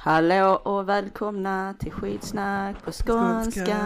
[0.00, 3.78] Hallå och välkomna till skitsnack på skånska.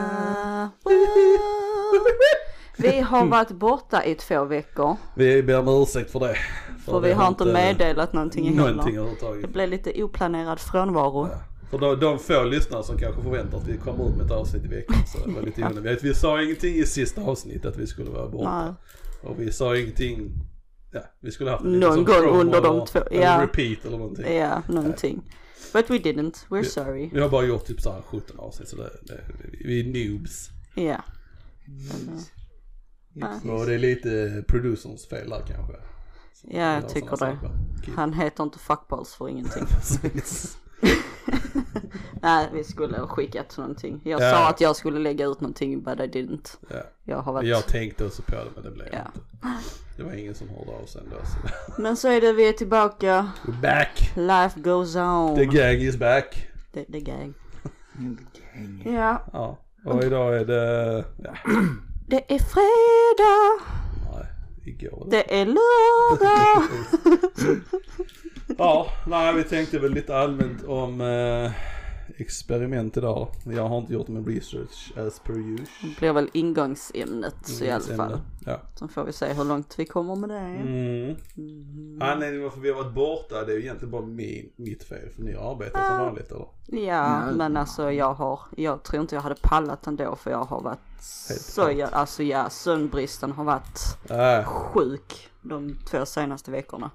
[2.77, 4.96] Vi har varit borta i två veckor.
[5.16, 6.36] Vi ber om ursäkt för det.
[6.84, 9.40] För vi har inte meddelat någonting Någonting heller.
[9.43, 11.29] Det blev lite oplanerad frånvaro.
[11.32, 11.38] Ja.
[11.70, 14.64] För de, de få lyssnare som kanske förväntar att vi kommer ut med ett avsnitt
[14.64, 16.04] i veckan så det var lite onödigt.
[16.04, 18.62] Vi sa ingenting i sista avsnittet att vi skulle vara borta.
[18.64, 18.72] Nej.
[19.30, 20.32] Och vi sa ingenting,
[20.92, 23.42] ja vi skulle haft en Någon gång under de två- ja.
[23.42, 24.37] repeat eller någonting.
[24.37, 25.23] Ja, någonting.
[25.72, 26.46] But we didn't.
[26.48, 27.10] We're sorry.
[27.12, 29.20] Vi har bara gjort typ såhär 17 avsnitt så det, det,
[29.64, 30.50] vi är noobs.
[30.74, 31.02] Ja.
[33.52, 35.72] Och det är lite producerns fel där kanske.
[36.42, 37.16] Ja, jag Ja, tycker det.
[37.16, 37.50] saker.
[37.96, 39.62] Han heter inte fuckballs för ingenting.
[42.22, 44.00] Nej, vi skulle ha skickat någonting.
[44.04, 44.30] Jag Ja.
[44.30, 46.56] sa att jag skulle lägga ut någonting, but I didn't.
[46.68, 46.76] Ja.
[47.04, 47.48] Jag har varit...
[47.48, 48.98] Jag tänkte också på det men det blev Ja.
[48.98, 49.18] inte.
[49.96, 51.16] Det var ingen som hörde av sig ändå.
[51.24, 51.82] Så.
[51.82, 53.30] Men så är det, vi är tillbaka.
[53.45, 54.12] We're back!
[54.16, 55.37] Life goes on.
[55.37, 56.46] The gang is back.
[56.74, 57.34] The, the gang.
[58.84, 61.34] Ja, Ja, och idag är det, ja,
[62.07, 63.64] det är fredag.
[64.65, 65.06] Igår.
[65.10, 66.62] Det är lördag.
[68.59, 71.50] Ja, nej vi tänkte väl lite allmänt om eh,
[72.16, 73.28] experiment idag.
[73.44, 75.66] Jag har inte gjort min research as per usual.
[75.82, 78.21] Det blir väl ingångsämnet i alla fall.
[78.47, 78.60] Ja.
[78.78, 80.37] Sen får vi se hur långt vi kommer med det.
[80.37, 81.16] Mm.
[82.00, 85.22] Anledningen varför vi har varit borta det är ju egentligen bara min, mitt fel för
[85.22, 86.47] ni har arbetat som vanligt eller?
[86.87, 90.60] Ja, men alltså jag har, jag tror inte jag hade pallat ändå för jag har
[90.60, 96.91] varit så, Helt jag, alltså ja, sömnbristen har varit Nej, sjuk de två senaste veckorna.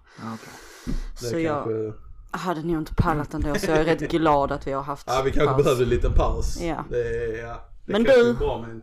[0.86, 4.68] det Så jag kanske, hade nog inte pallat ändå så jag är rätt glad att
[4.68, 5.64] vi har haft ja vi kanske paus.
[5.64, 6.62] behövde en liten paus.
[6.62, 6.86] Ja.
[6.90, 8.82] Det, ja, det Men du- bra men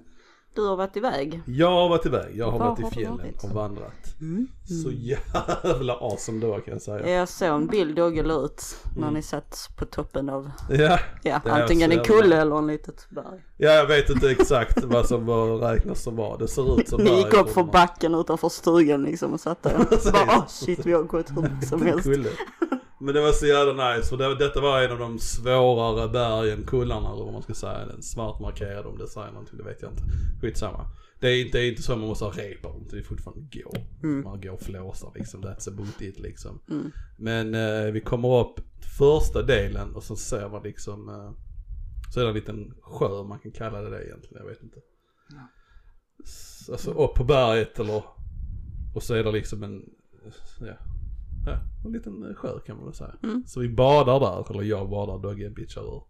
[0.55, 1.41] Du har varit iväg.
[1.47, 3.45] Jag har varit iväg, jag har Var varit i har fjällen varit?
[3.45, 4.21] och vandrat.
[4.21, 4.47] Mm.
[4.83, 7.09] Så jävla awesome det var kan jag säga.
[7.19, 8.63] Jag såg en bild Dogge la ut
[8.97, 11.63] när ni satt på toppen av, Ja, ja, Mm.
[11.63, 13.41] Antingen en kulle eller en litet berg.
[13.57, 16.39] ja jag vet inte exakt vad som var räknas som var.
[16.39, 19.77] Det ser ut som Ni gick upp för backen utanför stugan liksom och satt där.
[20.13, 22.09] Bara oh shit vi har gått hur som helst.
[23.05, 26.65] Men det var så jävla nice för det, detta var en av de svårare bergen,
[26.67, 27.87] kullarna eller vad man ska säga.
[27.87, 30.03] Den svart markerad om det säger någonting, det vet jag inte.
[30.41, 30.87] Skitsamma.
[31.21, 33.47] Det är inte, det är inte så man måste ha rep om, det är fortfarande
[33.53, 33.73] gå.
[34.23, 36.61] Man går och flåsar liksom, that's about it liksom.
[37.17, 38.61] Men eh, vi kommer upp
[38.99, 41.31] första delen och så ser man liksom, eh,
[42.11, 44.79] så är det en liten sjö man kan kalla det det egentligen, jag vet inte.
[46.25, 48.03] S- Alltså upp på berget eller,
[48.95, 49.83] och så är det liksom en,
[50.61, 50.75] ja,
[51.47, 53.15] ja en liten eh, sjö kan man väl säga.
[53.47, 56.03] Så vi badar där, eller jag badar, Dogge bitchar ur.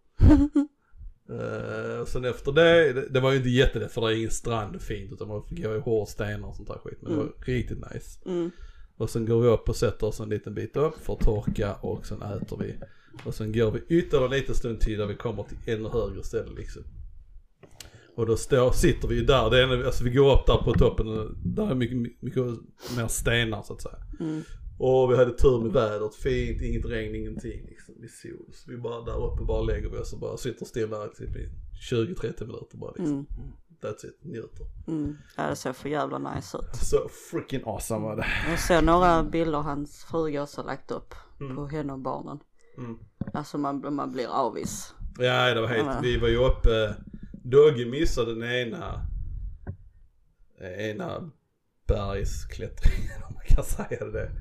[1.29, 4.81] Uh, sen efter det, det, det var ju inte jättelätt för det är ingen strand
[4.81, 6.97] fint utan man fick gå i hård stenar och sånt där skit.
[7.01, 8.19] Men det var riktigt nice.
[8.25, 8.51] Mm.
[8.97, 11.73] Och sen går vi upp och sätter oss en liten bit upp för att torka
[11.73, 12.75] och sen äter vi.
[13.23, 16.23] Och sen går vi ytterligare en liten stund till där vi kommer till ännu högre
[16.23, 16.83] ställe liksom.
[18.15, 20.73] Och då står, sitter vi ju där, det är, alltså vi går upp där på
[20.73, 22.43] toppen där är mycket, mycket
[22.97, 23.97] mer stenar så att säga.
[24.77, 27.95] Och vi hade tur med vädret, fint, inget regn, ingenting liksom.
[28.01, 28.53] Vi sol.
[28.53, 31.49] Så vi bara där uppe bara lägger vi oss och bara sitter stilla typ i
[31.91, 33.27] 20-30 minuter bara liksom.
[33.81, 34.65] That's it, njuter.
[34.87, 35.17] Mm.
[35.37, 36.75] Ja det ser för jävla nice ut.
[36.75, 38.25] Så freaking awesome var det.
[38.49, 41.13] Jag såg några bilder hans fruga också lagt upp
[41.55, 42.39] på henne och barnen.
[42.77, 42.97] Mm.
[43.33, 44.93] Alltså man, man blir avis.
[45.19, 45.99] Ja det var helt, Ja.
[46.01, 46.95] vi var ju uppe,
[47.43, 49.07] Dogge missade den ena,
[50.77, 51.31] ena
[51.87, 54.31] bergsklättringen om man kan säga det.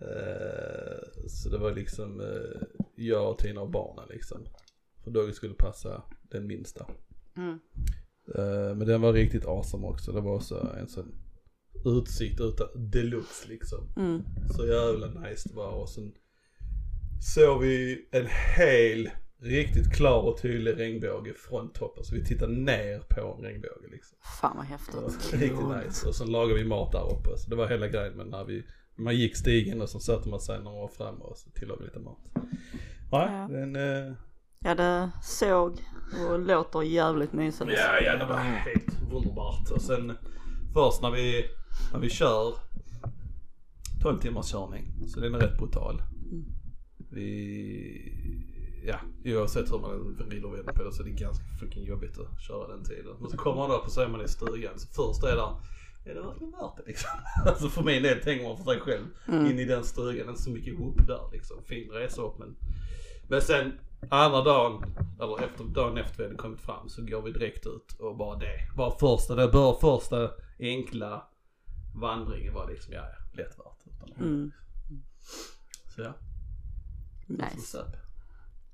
[0.00, 2.62] Eh, så det var liksom eh,
[2.94, 4.38] jag och Tina och barnen liksom.
[5.04, 6.86] För Dogge skulle passa den minsta.
[7.36, 7.58] Mm.
[8.34, 10.12] Eh, men den var riktigt awesome också.
[10.12, 11.14] Det var så en sån
[11.84, 13.88] utsikt utan deluxe liksom.
[13.96, 14.22] Mm.
[14.56, 16.12] Så jävla nice det var och sen
[17.20, 18.26] såg vi en
[18.56, 22.04] hel riktigt klar och tydlig regnbåge från toppen.
[22.04, 24.18] Så vi tittade ner på en regnbåge liksom.
[24.40, 25.32] Fan vad häftigt.
[25.32, 26.08] riktigt nice.
[26.08, 27.38] Och sen lagade vi mat där uppe.
[27.38, 28.66] Så det var hela grejen med när vi,
[28.96, 31.84] man gick stigen och så satte man sig man var framme och så tillade vi
[31.86, 32.18] lite mat.
[33.10, 33.48] Ja, Ja.
[33.58, 34.12] den, eh,
[34.60, 35.82] Ja det såg
[36.30, 37.70] och låter jävligt mysigt.
[37.76, 39.70] Ja, ja det var helt underbart.
[39.70, 40.12] Och sen
[40.74, 41.44] först när vi,
[41.92, 42.54] när vi kör
[44.02, 44.92] 12 timmars körning.
[45.08, 46.02] Så den är rätt brutal.
[47.10, 51.84] Vi, ja oavsett hur man vrider och vänder på det så är det ganska fucking
[51.84, 53.16] jobbigt att köra den tiden.
[53.20, 54.78] Men så kommer man upp och så är man i stugan.
[54.78, 55.52] Så först är där,
[56.10, 57.10] är det verkligen värt det liksom?
[57.46, 59.06] Alltså för min del tänker man för sig själv.
[59.28, 61.62] In i den stugan, inte så mycket whoop där liksom.
[61.64, 62.56] Fin resa upp men.
[63.28, 63.72] Men sen
[64.10, 68.00] andra dagen, eller efter, dagen efter vi hade kommit fram så går vi direkt ut
[68.00, 68.58] och bara det.
[68.76, 71.26] Bara första, det bör första enkla
[71.94, 74.18] vandringen var liksom, ja, ja lätt värt.
[74.18, 74.52] Mm.
[75.94, 76.14] Så ja.
[77.26, 77.84] Nice.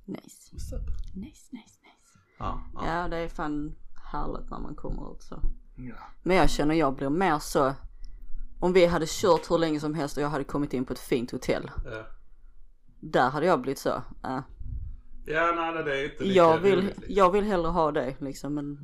[0.05, 0.77] Nice.
[1.15, 2.19] Nice, nice, nice.
[2.39, 2.87] Ja, ja.
[2.87, 3.75] Ja, det är fan
[4.13, 5.43] härligt när man kommer ut så.
[5.89, 5.95] Ja.
[6.23, 7.75] Men jag känner jag blir mer så.
[8.61, 10.99] Om vi hade kört hur länge som helst och jag hade kommit in på ett
[10.99, 11.71] fint hotell.
[11.85, 12.07] Ja.
[13.01, 14.03] Där hade jag blivit så.
[14.25, 14.41] Äh,
[15.27, 17.05] Ja, nej, det är inte lika jag, vill, roligt, liksom.
[17.09, 18.59] jag vill hellre ha det liksom.
[18.59, 18.79] En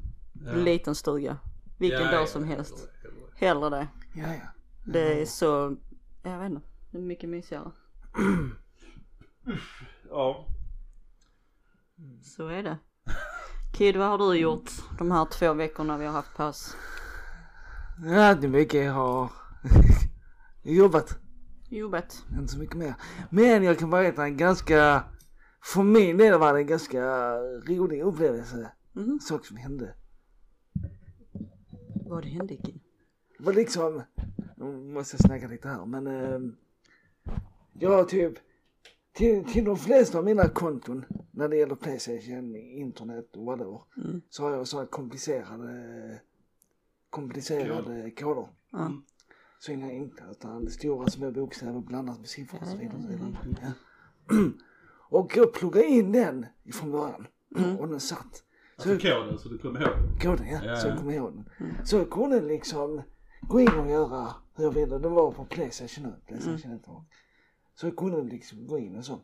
[0.46, 0.52] Ja.
[0.52, 1.38] liten stuga.
[1.78, 2.88] Vilken Ja, dag ja, som helst.
[3.02, 3.88] hellre hellre Hellre det.
[4.14, 4.48] Ja, ja.
[4.92, 5.76] Det är så,
[6.22, 6.66] jag vet inte.
[6.90, 7.70] Det är mycket mysigare.
[10.10, 10.46] Ja.
[12.22, 12.78] Så är det.
[13.78, 16.76] Kid, vad har du gjort de här två veckorna vi har haft paus?
[18.04, 19.30] Ja, det är mycket jag har
[20.62, 21.18] jobbat.
[21.68, 22.24] Jobbat.
[22.38, 22.94] Inte så mycket mer.
[23.30, 25.04] Men jag kan berätta en ganska,
[25.64, 27.00] för min del var det en ganska
[27.68, 28.72] rolig upplevelse.
[28.92, 29.20] Mhm.
[29.20, 29.94] Sak som hände.
[32.06, 32.80] Vad hände Kid?
[33.38, 34.02] Det var liksom,
[34.56, 36.40] nu måste jag snacka lite här men eh,
[37.72, 38.34] jag typ
[39.12, 44.22] till, till de flesta av mina konton när det gäller Playstation, internet och whatever Mm.
[44.30, 46.20] så har jag sådana komplicerade
[47.10, 48.48] komplicerade koder.
[48.72, 48.92] Ja.
[49.58, 52.96] Så inga enkla utan stora små bokstäver blandas med siffror och så vidare.
[52.96, 53.72] Och, så vidare.
[54.28, 54.36] Ja.
[55.18, 57.26] och jag pluggade in den från början
[57.78, 58.42] och den satt.
[58.76, 60.20] Alltså koden så du kommer ihåg.
[60.22, 60.90] Koden ja, Ja, så ja.
[60.90, 61.86] jag kommer ihåg den.
[61.86, 63.02] Så jag kunde liksom
[63.42, 64.98] gå in och göra hur jag ville.
[64.98, 67.04] Det var på Playstation 1, Playstation 1 och
[67.80, 69.20] Så jag kunde liksom gå in och så.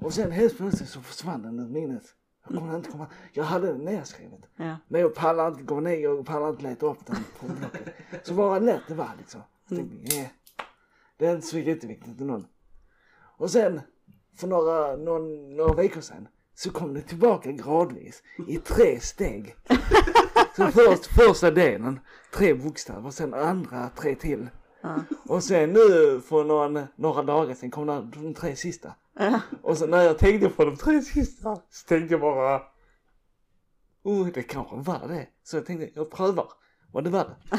[0.00, 2.02] Och sen helt plötsligt så försvann den ur minnet.
[2.48, 4.40] Jag kunde inte komma, jag hade den nedskrivet.
[4.56, 4.76] Ja.
[4.88, 7.94] Men jag pallade inte gå ner, jag pallade inte leta upp den på blocket.
[8.22, 9.40] Så vad lätt det var liksom.
[9.68, 10.30] Jag tänkte, yeah.
[11.16, 12.46] Det är inte så jätteviktigt någon.
[13.36, 13.80] Och sen,
[14.36, 19.56] för några, någon, några veckor sedan, så kom det tillbaka gradvis i tre steg.
[20.56, 22.00] Så först första delen,
[22.34, 24.48] tre bokstäver, sen andra tre till.
[25.28, 28.94] Och sen nu för någon, några dagar sen kom de tre sista.
[29.62, 32.62] Och så när jag tänkte på de tre sista så tänkte jag bara
[34.04, 35.26] Oh, det kanske var det.
[35.42, 36.46] Så jag tänkte, jag prövar.
[36.92, 37.58] Och det var det.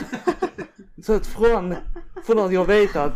[1.04, 1.76] så att från,
[2.26, 3.14] från att jag vet att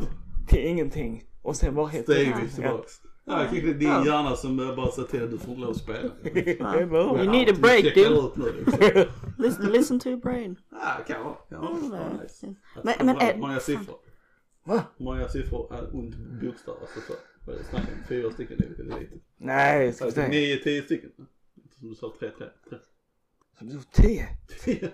[0.48, 3.02] till ingenting och sen bara helt Stegvis tillbaks.
[3.30, 5.70] Ja, jag tycker det är din hjärna som bara ser till att du får lov
[5.70, 6.10] att spela.
[6.24, 8.54] You need a break, dude.
[8.58, 9.06] liksom.
[9.38, 10.60] Listen, listen to your brain.
[10.72, 11.36] Ja, kan vara.
[11.50, 12.56] Ja, fan, nice.
[12.84, 13.96] Men, men är, många siffror?
[14.64, 14.84] Va?
[14.98, 16.78] Många siffror är ont bokstäver?
[16.82, 17.14] Alltså så.
[17.46, 18.04] Vad är det snack om?
[18.08, 19.16] Fyra stycken är det lite.
[19.38, 20.28] Nej, så Alltså, det.
[20.28, 21.12] nio, tio stycken.
[21.80, 22.78] Som du sa, tre, tre, tre.
[23.60, 24.28] Så du tio.
[24.64, 24.90] Tio.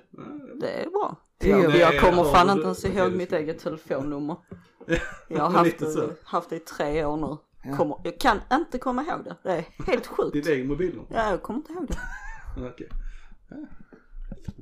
[0.55, 1.15] Det är bra.
[1.39, 1.61] Tio.
[1.61, 4.35] Jag, jag kommer fan inte ens ihåg mitt ska- eget telefonnummer.
[4.87, 4.95] Ja,
[5.27, 6.09] Jag har haft, så.
[6.23, 7.37] haft det i tre år nu.
[7.63, 7.77] Ja.
[7.77, 9.35] Kommer, jag kan inte komma ihåg det.
[9.43, 10.33] Det är helt sjukt.
[10.33, 11.07] Ditt egen mobilnummer?
[11.09, 11.97] Ja, jag kommer inte ihåg det.
[12.69, 12.89] Okej.
[13.49, 13.57] Ja.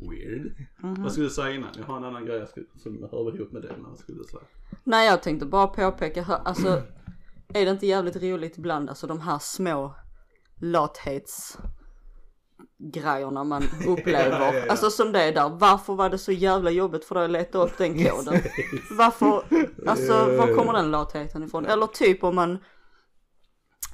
[0.09, 0.55] Weird.
[0.83, 1.03] Mhm.
[1.03, 1.69] Vad skulle du säga innan?
[1.77, 3.75] Jag har en annan grej jag skulle, som hör ihop med det.
[3.77, 4.43] Vad skulle du säga?
[4.83, 6.81] Nej, jag tänkte bara påpeka här, alltså
[7.53, 9.95] är det inte jävligt roligt ibland, alltså de här små
[10.61, 11.57] lathets
[12.77, 14.29] grejerna man upplever.
[14.39, 14.71] Ja, ja, ja.
[14.71, 17.57] Alltså som det är där, varför var det så jävla jobbigt för dig att leta
[17.57, 18.41] upp den koden?
[18.97, 19.43] Varför,
[19.87, 21.65] alltså var kommer den latheten ifrån?
[21.65, 22.57] Eller typ om man,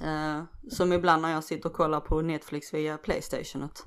[0.01, 3.85] eh, som ibland när jag sitter och kollar på Netflix via Playstationet.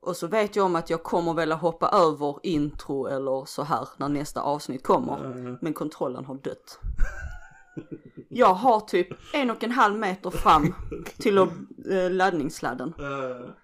[0.00, 3.88] Och så vet jag om att jag kommer vilja hoppa över intro eller så här
[3.96, 5.58] när nästa avsnitt kommer.
[5.62, 6.78] Men kontrollen har dött.
[8.28, 10.74] Jag har typ en och en halv meter fram
[11.18, 12.94] till eh, laddningssladden.
[13.00, 13.63] Uh, men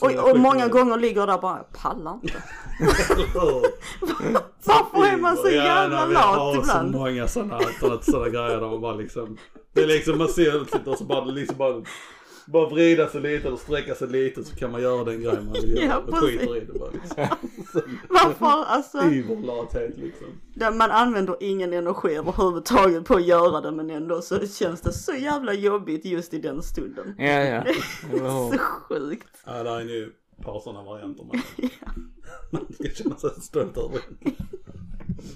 [0.00, 2.42] Och, och många gånger ligger där bara, jag pallar inte.
[4.64, 6.92] Varför är man så jävla lat Jag har så ibland?
[6.92, 7.60] många sådana,
[8.02, 9.38] sådana, grejer där man bara liksom.
[9.74, 11.82] Det är liksom man ser och så bara liksom bara.
[12.52, 15.52] Bara vrida sig lite eller sträcka sig lite så kan man göra den grejen man
[15.52, 15.98] vill Ja, göra.
[15.98, 16.40] och precis.
[16.40, 17.26] skiter i det bara liksom.
[18.08, 18.98] Varför alltså?
[19.02, 20.26] Iverlathet liksom.
[20.54, 24.92] Där man använder ingen energi överhuvudtaget på att göra det men ändå så känns det
[24.92, 27.14] så jävla jobbigt just i den stunden.
[27.18, 27.62] Ja, ja.
[27.62, 27.74] Eller
[28.10, 28.50] hur?
[28.50, 29.42] Så sjukt.
[29.46, 30.04] Ja, där är ju
[30.38, 31.42] ett par sådana varianter man,
[32.50, 34.00] man ska känna sig stolt över.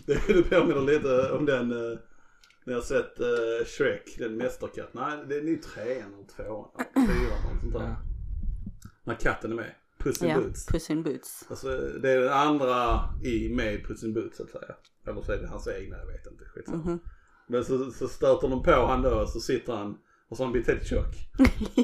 [0.07, 1.99] Det, det påminner lite om den, eh,
[2.65, 4.89] när jag sett uh, Shrek, den mästerkatt.
[4.95, 6.69] Nej, det är nog trean eller tvåan,
[7.07, 7.97] fyran eller sånt där.
[9.05, 9.75] När katten är med.
[9.99, 10.67] Puss in Ja, Boots.
[10.67, 11.45] puss in boots.
[11.51, 11.69] Alltså
[12.03, 14.75] det är den andra i med Puss in Boots så att säga.
[15.07, 16.45] Eller så är det hans egna, jag vet inte.
[16.45, 16.99] Skitsamma.
[17.49, 19.97] Men så, så stöter de på han då så sitter han
[20.29, 21.15] och så har han blivit helt tjock.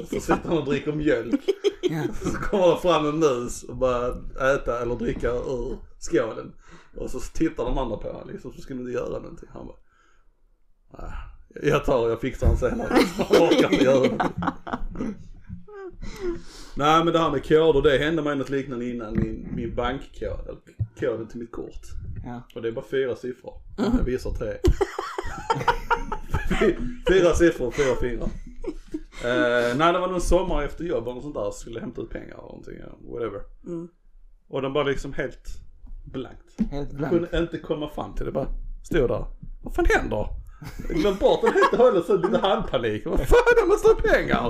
[0.09, 1.41] Så sitter han och dricker mjölk.
[2.13, 4.11] Så kommer det fram en mus och börjar
[4.55, 6.53] äta eller dricka ur skålen.
[6.95, 9.49] Och så tittar de andra på honom liksom, så ska du inte göra någonting.
[9.53, 9.77] Han bara,
[10.91, 11.13] "Ah,
[11.63, 12.87] jag tar jag fixar han senare.
[13.17, 14.29] Han orkar inte göra det.
[16.75, 20.39] Nej men det här med koder, det hände mig något liknande innan min, min bankkod,
[20.47, 20.59] eller
[20.99, 21.81] koden till mitt kort.
[22.25, 22.41] Ja.
[22.55, 23.53] Och det är bara fyra siffror.
[23.77, 24.53] Jag visar tre.
[27.09, 28.29] fyra siffror, fyra fingrar.
[29.23, 31.51] Eh, nej det var någon sommar efter jobb eller sånt där.
[31.51, 32.75] Skulle hämta ut pengar eller någonting.
[33.01, 33.41] Whatever.
[33.65, 33.87] Mm.
[34.47, 35.47] Och den bara liksom helt
[36.05, 36.71] blankt.
[36.71, 37.13] Helt blank.
[37.13, 38.31] Kunde inte komma fram till det.
[38.31, 38.47] Bara
[38.83, 39.25] stod där.
[39.63, 40.27] Vad fan händer?
[40.87, 42.05] Jag glömde bort den helt och hållet.
[42.05, 43.05] Så lite handpanik.
[43.05, 44.47] Vad fan jag måste ha pengar.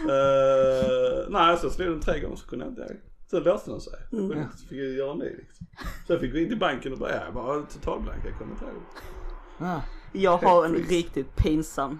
[0.00, 2.96] Uh, nej så slog den tre gånger så kunde jag inte.
[3.30, 3.98] Så löste den sig.
[4.12, 4.46] Mm.
[4.56, 5.66] Så fick jag göra en ny liksom.
[6.06, 8.24] Så jag fick gå in till banken och bara, ja, jag var totalblank.
[8.24, 8.74] Jag kommer inte ihåg.
[9.58, 9.82] Ja.
[10.12, 11.98] Jag har en riktigt pinsam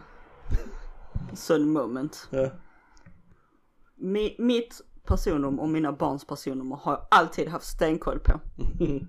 [1.33, 2.29] sån moment.
[2.31, 2.51] Ja.
[3.97, 8.41] Mi, mitt personnummer och mina barns personnummer har jag alltid haft stenkoll på.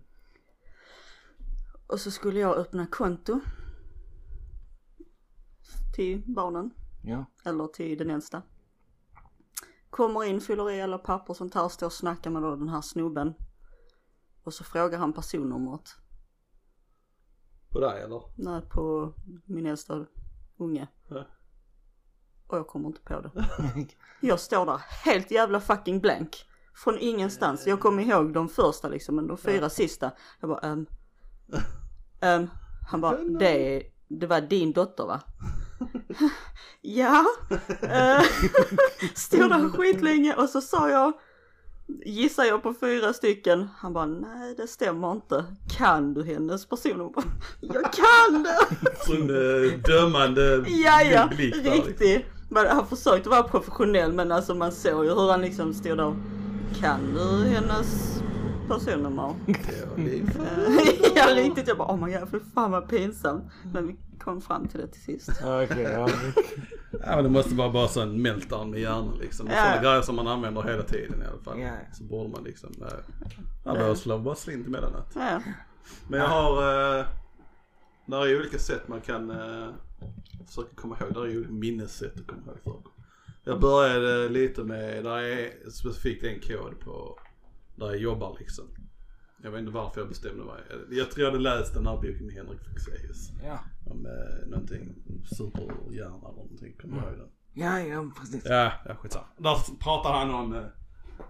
[1.87, 3.39] Och så skulle jag öppna konto
[5.95, 6.71] till barnen,
[7.03, 7.25] Ja.
[7.45, 8.41] eller till den äldsta.
[9.89, 12.69] Kommer in, fyller i alla papper och sånt här, står och snackar med då den
[12.69, 13.33] här snubben.
[14.43, 15.89] Och så frågar han personnumret.
[17.69, 18.21] På dig eller?
[18.37, 19.13] Nej, på
[19.45, 20.05] min äldsta
[20.57, 20.87] unge.
[21.09, 21.25] Ja.
[22.47, 23.31] Och jag kommer inte på det.
[24.21, 26.45] Jag står där helt jävla fucking blank.
[26.75, 27.67] Från ingenstans.
[27.67, 30.11] Jag kommer ihåg de första liksom, men de fyra sista.
[30.39, 30.85] Jag bara, ehm.
[32.21, 32.47] ehm.
[32.91, 35.21] Han bara, det, det var din dotter va?
[36.81, 37.25] ja.
[37.83, 38.25] Uh,
[39.15, 41.13] stod där skitlänge och så sa jag,
[42.05, 43.67] gissar jag på fyra stycken.
[43.77, 45.45] Han bara, nej det stämmer inte.
[45.77, 47.23] Kan du hennes personnummer?
[47.61, 48.59] Jag kan det!
[49.05, 51.63] Sån uh, dömande Ja, ja, liksom.
[51.63, 52.25] riktigt.
[52.55, 56.15] Han försökte vara professionell men alltså man såg ju hur han liksom stod där.
[56.81, 58.15] Kan du hennes
[58.67, 59.35] personnummer?
[61.15, 63.43] Ja riktigt, jag bara oh my god för fan vad pinsamt.
[63.73, 65.29] Men vi kom fram till det till sist.
[65.43, 66.09] Okej, ja.
[66.91, 69.47] Ja men det måste vara bara så en meltdown med hjärnan liksom.
[69.47, 69.55] Ja.
[69.55, 71.59] Sådana grejer som man använder hela tiden i alla fall.
[71.59, 71.71] Ja.
[71.93, 72.87] Så borde man liksom, eh,
[73.65, 75.11] man behöver slå bara slint emellanåt.
[75.15, 75.41] Ja,
[76.07, 76.51] Men jag har,
[76.99, 77.05] eh,
[78.05, 79.67] där är ju olika sätt man kan eh,
[80.47, 81.13] försöka komma ihåg.
[81.13, 82.91] Där är ju minnessätt att komma ihåg saker.
[83.43, 87.19] Jag började lite med, där är specifikt en kod på,
[87.75, 88.65] där jag jobbar liksom.
[89.43, 90.63] Jag vet inte varför jag bestämde mig.
[90.91, 93.31] Jag tror jag hade läst den här boken med Henrik Fexeus.
[93.43, 93.59] Ja.
[93.85, 94.95] Om eh, någonting,
[95.37, 96.73] superhjärna eller någonting.
[96.81, 97.29] Kommer du ihåg den?
[97.53, 98.45] Ja, ja, precis.
[98.45, 99.25] Ja, ja skitsamma.
[99.37, 100.63] Där pratar han om eh,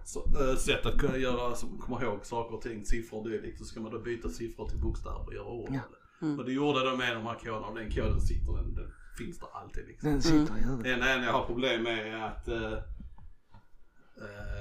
[0.04, 3.58] så, eh, sätt att kunna göra, som komma ihåg saker och ting, siffror och dylikt.
[3.58, 5.80] Så ska man då byta siffror till bokstäver och göra ord Ja.
[6.20, 6.26] det.
[6.38, 9.38] Och det gjorde de med de här koderna och den koden sitter, den, den finns
[9.38, 10.10] där alltid liksom.
[10.10, 10.84] Den sitter huvudet.
[10.84, 12.72] Det enda jag har problem med är att eh,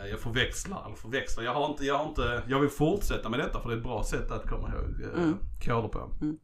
[0.09, 3.59] jag förväxlar, eller förväxlar, jag har inte, jag har inte, jag vill fortsätta med detta
[3.62, 5.38] för det är ett bra sätt att komma ihåg eh, Mm.
[5.65, 6.12] koder på.
[6.21, 6.38] Mm.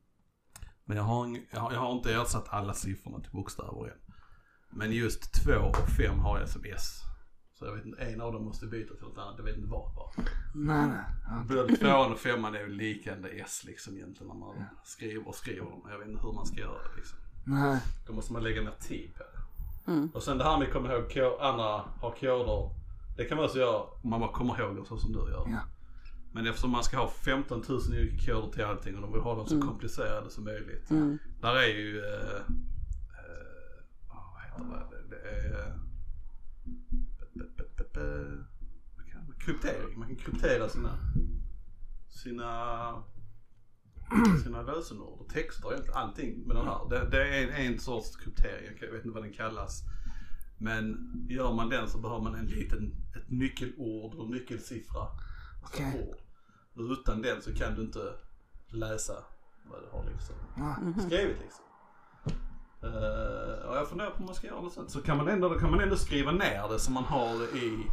[0.85, 3.97] Men jag har, jag, har, jag har inte ersatt alla siffrorna till bokstäver än.
[4.69, 7.01] Men just 2 och 5 har jag som S.
[7.53, 9.69] Så jag vet inte, en av dem måste byta till något annat, jag vet inte
[9.69, 10.25] vad bara.
[10.55, 11.47] Nej, nej.
[11.47, 15.65] Både tvåan och femman är ju likande S liksom egentligen när man skriver och skriver
[15.65, 15.81] dem.
[15.89, 17.19] Jag vet inte hur man ska göra det liksom.
[17.45, 17.79] Nej.
[18.07, 19.91] Då måste man lägga ner tid på det.
[19.91, 20.09] Mm.
[20.13, 22.80] Och sen det här med att komma ihåg andra har koder.
[23.21, 25.47] Det kan man också göra om man bara kommer ihåg dem så som du gör.
[25.51, 25.59] Ja.
[26.33, 29.35] Men eftersom man ska ha 15 000 olika koder till allting och de vill ha
[29.35, 30.89] dem så komplicerade som möjligt.
[30.91, 31.17] Mm.
[31.41, 32.41] Där är ju, eh,
[33.19, 33.45] eh,
[34.07, 35.73] vad heter det, det är eh,
[37.33, 38.43] be- be- be- be-
[38.97, 39.99] vad kan man- kryptering.
[39.99, 40.97] Man kan kryptera sina,
[42.09, 43.03] sina,
[44.43, 46.89] sina lösenord och texter, allting med den här.
[46.89, 49.83] Det, det är en, en sorts kryptering, jag vet inte vad den kallas.
[50.61, 55.07] Men gör man den så behöver man en liten, ett nyckelord och nyckelsiffra.
[55.63, 56.07] Okej.
[56.09, 56.17] ord.
[56.75, 58.13] Och utan den så kan du inte
[58.67, 59.13] läsa
[59.71, 60.75] vad du har liksom Ja.
[61.01, 61.65] skrivit liksom.
[62.83, 64.89] Uh, och jag funderar på om man ska göra något sånt.
[64.91, 67.85] Så kan man ändå, då kan man ändå skriva ner det som man har i,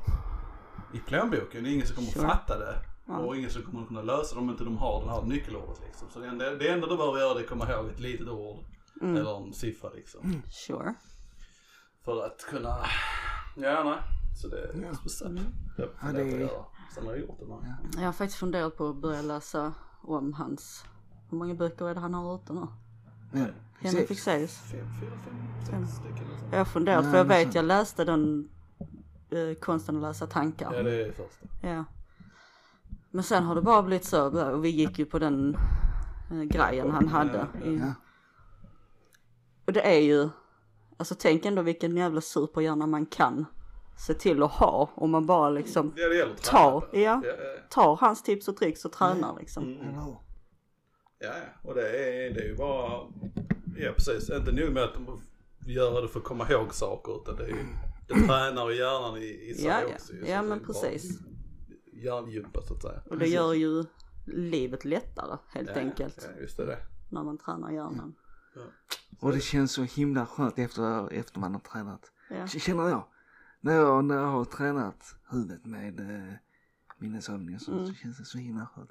[0.95, 1.65] i plånboken.
[1.65, 2.29] Det är ingen som kommer Sure.
[2.29, 2.75] fatta det.
[3.07, 3.19] Ja.
[3.19, 6.09] Och ingen som kommer kunna lösa det om inte de har det här nyckelordet liksom.
[6.11, 8.29] Så det enda, det enda du behöver göra det är att komma ihåg ett litet
[8.29, 8.65] ord.
[9.03, 10.43] Eller en siffra liksom.
[10.51, 10.95] Sure.
[12.09, 12.77] För att kunna,
[13.57, 13.99] ja nej.
[14.37, 15.41] Så det är speciellt.
[15.77, 16.51] Jag Ja, det är-.
[16.95, 17.47] Sen har jag gjort det.
[17.47, 17.75] Nej.
[17.97, 19.73] Jag har faktiskt funderat på att börja läsa
[20.03, 20.85] om hans,
[21.31, 22.67] hur många böcker är det han har ute nu?
[23.33, 23.47] Ja.
[23.81, 24.25] Henrik Precis.
[24.25, 24.71] Fexeus.
[24.71, 26.17] Fem, fyra, fem, sex stycken.
[26.17, 26.45] eller så.
[26.51, 28.49] Jag har funderat för jag vet jag läste den
[29.31, 30.75] eh, konsten att läsa tankar.
[30.75, 31.47] Ja det är första.
[31.69, 31.85] Ja.
[33.11, 35.57] Men sen har det bara blivit så och vi gick ju på den
[36.31, 37.47] eh, grejen han hade.
[37.65, 37.93] Ja.
[39.67, 40.29] och det är ju,
[40.99, 43.47] alltså tänk ändå vilken jävla superhjärna man kan
[44.07, 47.23] se till att ha om man bara liksom Ja det gäller att tar, ja, Ja,
[47.27, 47.33] ja,
[47.71, 49.63] tar hans tips och tricks och tränar liksom.
[49.65, 49.79] Mm.
[49.87, 49.93] Hur?
[49.93, 50.23] ja,
[51.19, 51.33] ja.
[51.63, 52.91] och det är, det är ju bara,
[53.77, 55.21] ja precis, inte nog med att de
[55.67, 57.65] gör det för att komma ihåg saker utan det är ju,
[58.09, 59.95] det tränar ju hjärnan i, i sig Ja, ja.
[59.95, 60.13] också.
[60.13, 60.19] ju.
[60.27, 61.19] Ja, Så det men precis.
[61.93, 63.01] Hjärngympa så att säga.
[63.11, 63.85] Och det gör ju
[64.27, 66.29] livet lättare helt Ja, enkelt.
[66.35, 66.67] Ja, just det.
[66.67, 66.79] det.
[67.11, 68.15] När man tränar hjärnan.
[69.21, 72.47] Och det känns så himla skönt efter, efter man har tränat Ja.
[72.47, 73.05] Känner jag.
[73.61, 76.35] När jag, när jag har tränat huvudet med eh,
[76.99, 78.91] minnesövningar så, så känns det så himla skönt.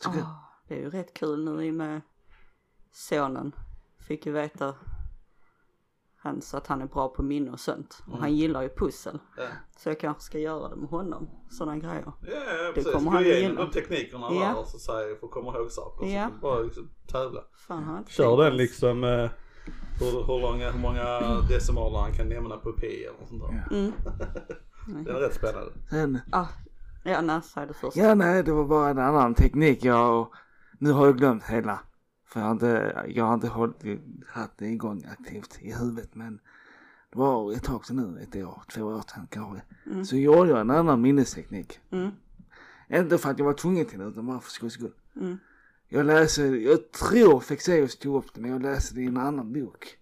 [0.00, 0.10] Så.
[0.10, 2.00] Ah, det är ju rätt kul nu i och med
[2.92, 3.52] sonen.
[3.98, 4.74] Fick ju veta
[6.16, 8.02] hans, att han är bra på minne och sånt.
[8.06, 9.18] Och han gillar ju pussel.
[9.36, 9.48] Ja.
[9.76, 11.30] Så jag kanske ska göra det med honom.
[11.50, 12.12] Sådana grejer.
[12.22, 12.92] Ja, ja precis.
[12.92, 14.40] kommer Gå han igenom de teknikerna Ja.
[14.40, 16.06] där och så säger för att komma ihåg saker.
[16.06, 16.28] Ja.
[16.28, 17.44] Så bara liksom tävla.
[17.66, 19.30] Fan Kör den liksom eh,
[20.00, 23.76] hur, hur, långa, hur många decimaler han kan nämna på P eller något sånt där.
[23.78, 23.92] Mm.
[25.04, 25.72] Den är rätt spännande.
[25.90, 26.46] Sen, Ah,
[27.04, 27.96] ja, nej, säg det först.
[27.96, 30.28] ja nej det var bara en annan teknik jag,
[30.78, 31.80] nu har jag glömt hela.
[32.26, 33.76] För jag har inte, jag har inte hållit,
[34.28, 36.40] haft det igång aktivt i huvudet men
[37.12, 39.62] det var ett tag sedan nu, ett år, två år sedan kanske.
[39.86, 40.04] Mm.
[40.04, 41.80] Så gjorde jag en annan minnesteknik.
[41.90, 42.10] Mm.
[42.90, 44.92] Inte för att jag var tvungen till det utan bara för skojs skull.
[45.16, 45.38] Mm.
[45.94, 49.52] Jag läste, jag tror Fexeus tog upp det men jag läste det i en annan
[49.52, 49.96] bok.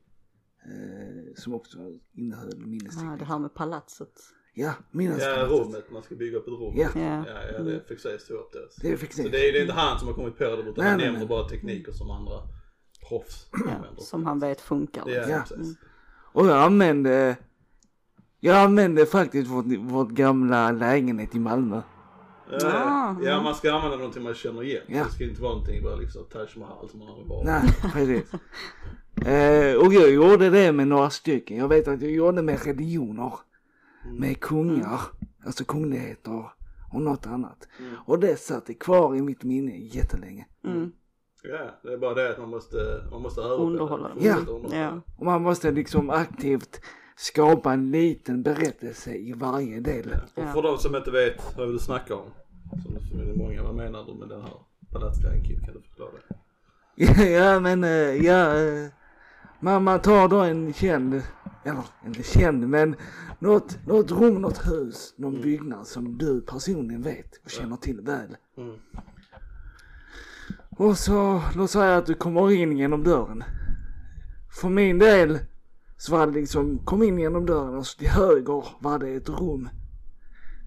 [0.64, 1.78] Eh, som också
[2.14, 3.18] innehöll minnesteknik.
[3.18, 4.12] det här med palatset.
[4.54, 5.50] Ja, Ja, minnespalatset.
[5.50, 5.90] rummet.
[5.92, 6.73] Man ska bygga upp ett rum.
[6.76, 6.88] Ja.
[6.94, 7.25] Ja.
[7.28, 8.59] Ja, ja det sägas stå upp det.
[8.82, 9.30] Det är Så Fexeus.
[9.30, 11.06] det är, det är inte han som har kommit på det utan Nej, han nej,
[11.06, 11.28] nämner nej.
[11.28, 12.35] bara tekniker som andra
[13.09, 14.02] proffs Ja, använder.
[14.02, 15.02] som han vet funkar.
[15.06, 15.30] Ja, liksom.
[15.32, 15.42] Ja.
[15.49, 15.76] precis.
[16.32, 17.37] Och jag använde,
[18.40, 21.82] jag använde faktiskt vårt, vårt gamla lägenhet i Malmö.
[22.52, 24.83] Ja, Ah, ja, man ska använda någonting man känner igen.
[24.87, 25.04] Ja.
[25.04, 27.45] Det ska inte vara någonting bara liksom Taj Mahal som man har bara.
[27.45, 28.33] Nej, precis.
[29.26, 31.57] Eh, och jag gjorde det med några stycken.
[31.57, 33.33] Jag vet att jag gjorde med religioner.
[34.19, 35.00] Med kungar,
[35.47, 36.45] alltså kungligheter
[36.92, 37.69] och något annat.
[37.78, 37.95] Mm.
[38.07, 40.47] Och det satt kvar i mitt minne jättelänge.
[40.64, 40.92] Mm.
[41.42, 42.76] Ja, det är bara det att man måste,
[43.11, 43.49] man måste det.
[43.49, 44.19] Underhålla dem.
[44.21, 44.37] Ja.
[44.37, 44.76] Underhålla.
[44.76, 45.00] Ja.
[45.19, 46.80] Och man måste liksom aktivt
[47.21, 50.17] skapa en liten berättelse i varje del.
[50.35, 50.53] Och Ja.
[50.53, 52.31] för de som inte vet vad du snackar om,
[53.11, 54.53] som det många, vad menar du med den här
[54.93, 55.65] palatsgrejen Kid?
[55.65, 57.31] Kan du förklara det?
[57.31, 57.91] ja men eh,
[58.27, 58.89] ja, eh,
[59.61, 61.23] man, man tar då en känd,
[61.64, 62.97] eller inte känd men
[63.38, 68.37] något, något rum, något hus, någon byggnad som du personligen vet och känner till väl.
[68.57, 68.77] Mm.
[70.71, 73.44] Och så, låt säga att du kommer in genom dörren.
[74.61, 75.38] För min del
[76.01, 79.29] så var det liksom, kom in genom dörren och så till höger var det ett
[79.29, 79.69] rum.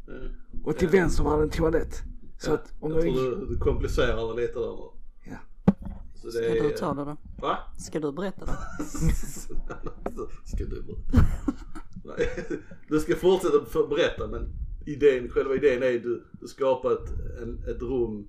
[0.07, 0.31] Mm.
[0.63, 2.03] Och till vänster var det en toalett.
[2.37, 4.77] Så att om jag tror gick, du, du komplicerar det lite där.
[5.23, 5.37] Ja.
[6.15, 6.63] Så Ska det är...
[6.63, 7.17] du ta det då?
[7.41, 7.57] Va?
[7.77, 8.57] Ska du berätta det?
[10.45, 11.27] ska du berätta?
[12.03, 12.29] Nej,
[12.89, 14.49] du ska fortsätta berätta men
[14.85, 17.09] idén, själva idén är du, du skapar ett,
[17.41, 18.27] en, ett rum.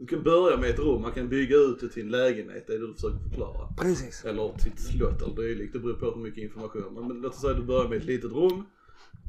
[0.00, 2.74] Du kan börja med ett rum, man kan bygga ut det till en lägenhet, det
[2.74, 3.68] är det du försöker förklara.
[3.80, 4.24] precis.
[4.24, 6.94] Eller till ett slott eller dylikt, det beror på hur mycket information.
[6.94, 8.66] Men, men låt oss säga att du börjar med ett litet rum.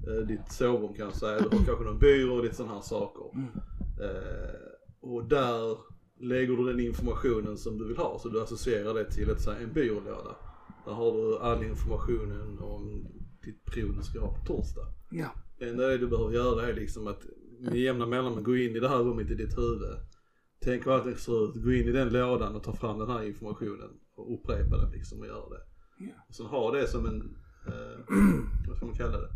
[0.07, 2.81] Eh, ditt sovrum kan jag säga, du har kanske någon byrå och lite sådana här
[2.81, 3.23] saker.
[4.01, 4.69] Eh,
[5.01, 5.77] och där
[6.19, 8.19] lägger du den informationen som du vill ha.
[8.19, 10.35] Så du associerar det till ett, här, en byrålåda.
[10.85, 13.07] Där har du all informationen om
[13.45, 14.85] ditt prov du ska ha på torsdag.
[15.11, 15.29] Ja.
[15.59, 17.25] Det enda det du behöver göra är liksom att
[17.59, 19.97] med jämna mellanrum gå in i det här rummet i ditt huvud.
[20.63, 23.23] Tänk hur allting ser ut, gå in i den lådan och ta fram den här
[23.23, 25.61] informationen och upprepa den liksom och göra det.
[25.99, 26.25] Ja.
[26.29, 27.99] Och sen ha det som en, eh,
[28.67, 29.29] vad ska man kalla det?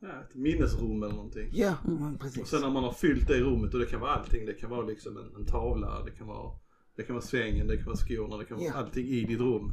[0.00, 1.48] Ja, ett minnesrum eller någonting.
[1.52, 2.48] Ja, Och precis.
[2.48, 4.46] sen när man har fyllt det rummet och det kan vara allting.
[4.46, 6.50] Det kan vara liksom en, en tavla, det kan vara,
[6.96, 9.72] det kan vara sängen, det kan vara skorna, det kan vara allting i ditt rum.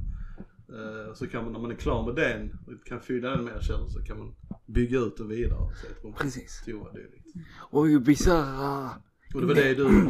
[0.70, 3.56] Eh, så kan man, när man är klar med den och kan fylla den med
[3.56, 5.76] erkännelse så kan man bygga ut den vidare.
[5.76, 6.64] Så ett rum Precis.
[6.66, 7.28] toa dylikt.
[7.72, 8.90] Och ju bisarra...
[9.36, 10.10] Och det var det du,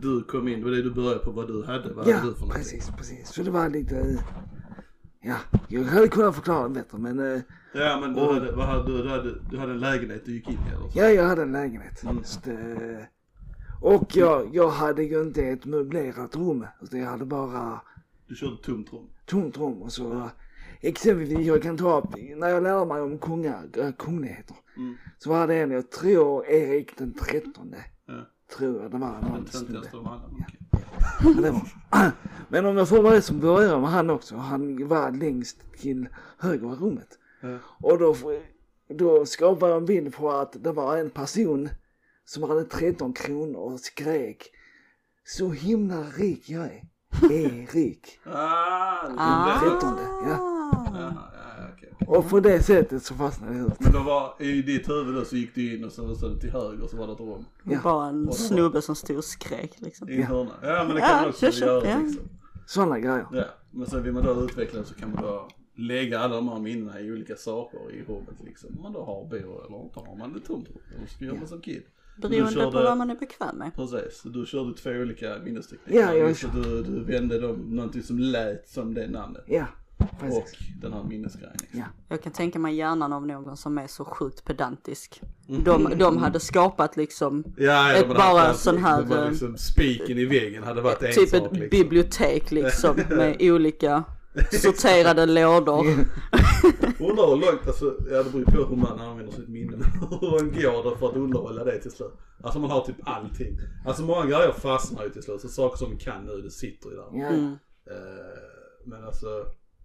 [0.00, 1.92] du kom in, det var det du började på vad du hade.
[1.92, 2.62] Vad Ja, hade du för någonting?
[2.62, 3.28] precis, precis.
[3.28, 4.24] Så det var lite...
[5.20, 5.36] Ja,
[5.68, 7.18] jag hade kunnat förklara det bättre men...
[7.34, 7.40] eh,
[7.76, 10.48] Ja men du Och- hade, vad hade, du, hade, du hade en lägenhet du gick
[10.48, 10.98] in i eller så?
[10.98, 12.02] Ja, jag hade en lägenhet.
[12.02, 12.16] Mm.
[12.18, 12.54] Just, eh,
[13.82, 16.66] och jag, jag hade ju inte ett möblerat rum.
[16.82, 17.80] Utan jag hade bara
[18.28, 19.06] Du körde tomt rum.
[19.26, 20.30] tomt rum och så
[20.80, 24.56] exempelvis jag kan ta upp, när jag lärde mig om kungar, kungligheter.
[24.76, 24.94] Mm.
[25.18, 27.76] Så var det en, jag tror Erik den trettonde.
[28.56, 30.22] Tror jag det var Den töntigaste av alla.
[31.42, 32.10] Ja.
[32.48, 34.36] Men om jag får vara det som börjar med han också.
[34.36, 37.18] Han var längst till höger i rummet.
[37.40, 37.58] Ja.
[37.82, 38.16] Och då,
[38.88, 41.68] då skapade jag en bild på att det var en person
[42.24, 44.50] som hade 13 kronor och skrek
[45.24, 46.82] Så himla rik jag är.
[47.30, 48.18] Erik.
[48.24, 50.28] Ah, du Ah.
[50.28, 50.53] ja.
[52.06, 53.80] Och på det sättet så fastnade jag ut.
[53.80, 56.50] Men då var, i ditt huvud då så gick du in och så så till
[56.50, 57.44] höger så var det ett rum.
[57.64, 57.78] Ja.
[57.84, 60.08] Bara en snubbe som stod och skrek liksom.
[60.08, 60.26] I Ja.
[60.26, 60.50] hörna.
[60.62, 61.98] Ja men det Ja, kan man också kör, kör, göra ja.
[61.98, 62.28] liksom.
[62.66, 63.26] Sådana grejer.
[63.32, 63.44] Ja.
[63.70, 66.58] Men sen vill man då utveckla det så kan man då lägga alla de här
[66.60, 68.70] minnena i olika saker i rummet liksom.
[68.76, 70.78] Om man då har byrå eller inte har man det tomt rum.
[70.96, 71.82] Eller så gör man som kid.
[72.16, 73.74] Beroende körde- på vad man är bekväm med.
[73.74, 76.00] Precis, så du körde två olika minnestekniker.
[76.00, 79.44] Ja, jag du, du vände dem någonting som lät som det namnet.
[79.46, 79.66] Ja,
[80.20, 80.38] Precis.
[80.38, 80.48] och
[80.80, 81.56] den här minnesgrejen.
[81.72, 81.84] Ja.
[82.08, 85.20] Jag kan tänka mig hjärnan av någon som är så sjukt pedantisk.
[85.48, 85.64] Mm.
[85.64, 90.18] De, de hade skapat liksom Ja, Ett bara allt- sån här, var eh, liksom spiken
[90.18, 91.68] i väggen hade varit en typ sak ett liksom.
[91.70, 94.04] bibliotek liksom med olika
[94.52, 95.86] sorterade lådor.
[97.00, 99.76] Undrar hur långt, alltså, ja det beror på hur man använder sitt minne,
[100.20, 102.12] hur långt går det för att underhålla det till slut?
[102.42, 103.58] Alltså man har typ allting.
[103.86, 106.90] Alltså många grejer fastnar ju till slut, så saker som vi kan nu, det sitter
[106.90, 107.08] ju där.
[107.28, 107.44] Mm.
[107.46, 107.54] Eh,
[108.86, 109.26] men alltså,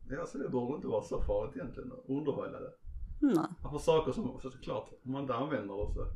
[0.09, 2.71] ja, alltså det borde inte vara så farligt egentligen att underhålla det.
[3.21, 3.45] Nej.
[3.71, 6.07] För saker som, så såklart, om man inte använder det så.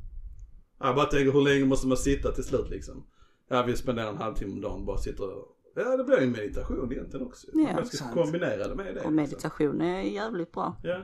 [0.80, 3.04] Ja, Jag bara tänker hur länge måste man sitta till slut liksom?
[3.48, 6.32] Ja vi spenderar en halvtimme om dagen bara sitter och, ja det blir ju en
[6.32, 7.48] meditation egentligen också.
[7.54, 8.14] Ja, man ska sant.
[8.14, 9.02] kombinera det med det.
[9.02, 10.76] Och meditation är jävligt bra.
[10.84, 11.02] Ja,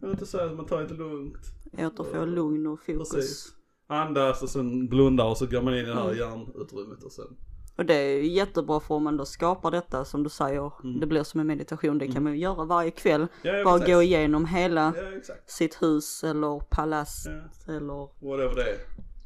[0.00, 1.36] jag inte säga att man tar lite lugnt.
[1.78, 3.10] Återfå lugn och fokus.
[3.10, 3.54] Precis.
[3.86, 6.16] Andas och sen blundar och så går man in i det här Mm.
[6.18, 7.36] hjärnutrymmet och sen.
[7.76, 10.72] Och det är ju jättebra för om man då skapar detta som du säger.
[11.00, 11.98] Det blir som en meditation.
[11.98, 13.20] Det kan man ju göra varje kväll.
[13.20, 13.28] Mm.
[13.42, 13.94] Ja, ja, Bara precis.
[13.94, 17.26] gå igenom hela Ja sitt hus eller palats
[17.66, 17.74] Ja.
[17.74, 18.76] eller Whatever det är.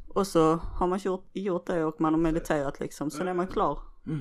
[0.09, 3.11] och så har man gjort, gjort det och man har mediterat liksom.
[3.11, 3.79] Sen är man klar.
[4.07, 4.21] Mm.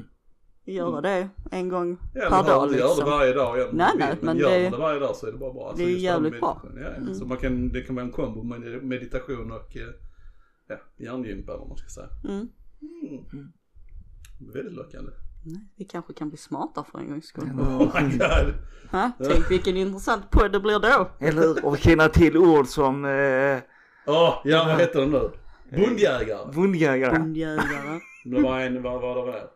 [0.66, 3.10] Göra det en gång Ja, per dag inte göra det liksom.
[3.10, 3.70] varje dag igen.
[3.74, 5.54] Nej, man nej, vill, men gör det- man det varje dag så är det bara
[5.54, 5.70] bra.
[5.70, 6.62] Alltså, det är jävligt bra.
[6.76, 6.88] Ja, ja.
[6.90, 7.16] Mm.
[7.16, 9.84] Så man kan, det kan vara en kombo med meditation och eh,
[10.68, 12.08] ja, hjärngympa eller vad man ska säga.
[12.24, 12.48] Mm.
[14.39, 14.54] Mm.
[14.54, 15.12] Väldigt lockande.
[15.45, 17.43] Nej, vi kanske kan bli smarta för en gångs skull.
[17.60, 18.54] Oh my god.
[18.91, 19.12] Ha?
[19.23, 21.10] Tänk vilken intressant podd det blir då.
[21.19, 21.65] Eller hur?
[21.65, 23.60] Och känna till ord som eh,
[24.08, 25.32] Åh, ja vad heter den nu?
[25.71, 26.52] Bondjägare.
[26.54, 27.19] bondjägare.
[27.19, 28.00] Bondjägare.
[28.26, 29.47] Det var en, vad var det där?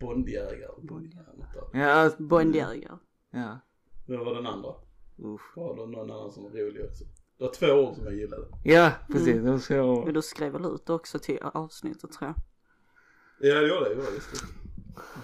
[0.00, 0.68] Bondjägare.
[0.82, 1.26] Bondjägare.
[1.72, 2.96] Ja, Bondjägare.
[3.30, 3.58] ja.
[4.06, 4.70] Vad var den andra?
[5.18, 5.56] Usch.
[5.56, 7.04] Var det någon annan som var rolig också?
[7.38, 8.42] Det var två ord som jag gillade.
[8.64, 9.46] Ja, precis.
[9.48, 12.34] Och så, Men du skrev väl ut det också till avsnittet tror jag.
[13.40, 13.94] Ja det gjorde det.
[14.14, 14.46] just det.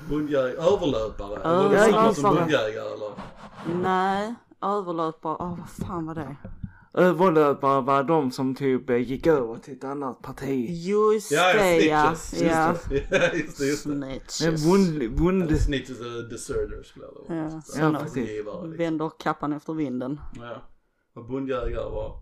[0.08, 1.40] Bondjägare, överlöpare.
[1.40, 1.92] Eller var det Överlöpare.
[1.92, 3.12] samma som bondjägare eller?
[3.82, 5.36] Nej, överlöpare.
[5.40, 6.36] Åh vad fan var det?
[6.94, 10.66] överlöpare var de som typ eh, gick över till ett annat parti.
[10.70, 12.14] Just Ja, ja, det ja.
[12.14, 12.42] snitches.
[12.52, 12.68] Ja.
[12.72, 13.06] Just det.
[13.10, 13.90] Ja, just det, just det.
[13.94, 14.64] Men Snitches.
[14.66, 17.60] bond, bond, Eller snitches och deserters skulle jag Ja, säga.
[17.86, 17.98] såna.
[18.00, 18.28] precis.
[18.28, 18.76] Liksom.
[18.76, 20.20] Vänder kappan efter vinden.
[20.34, 20.62] Ja.
[21.14, 22.16] Och bondjägare var?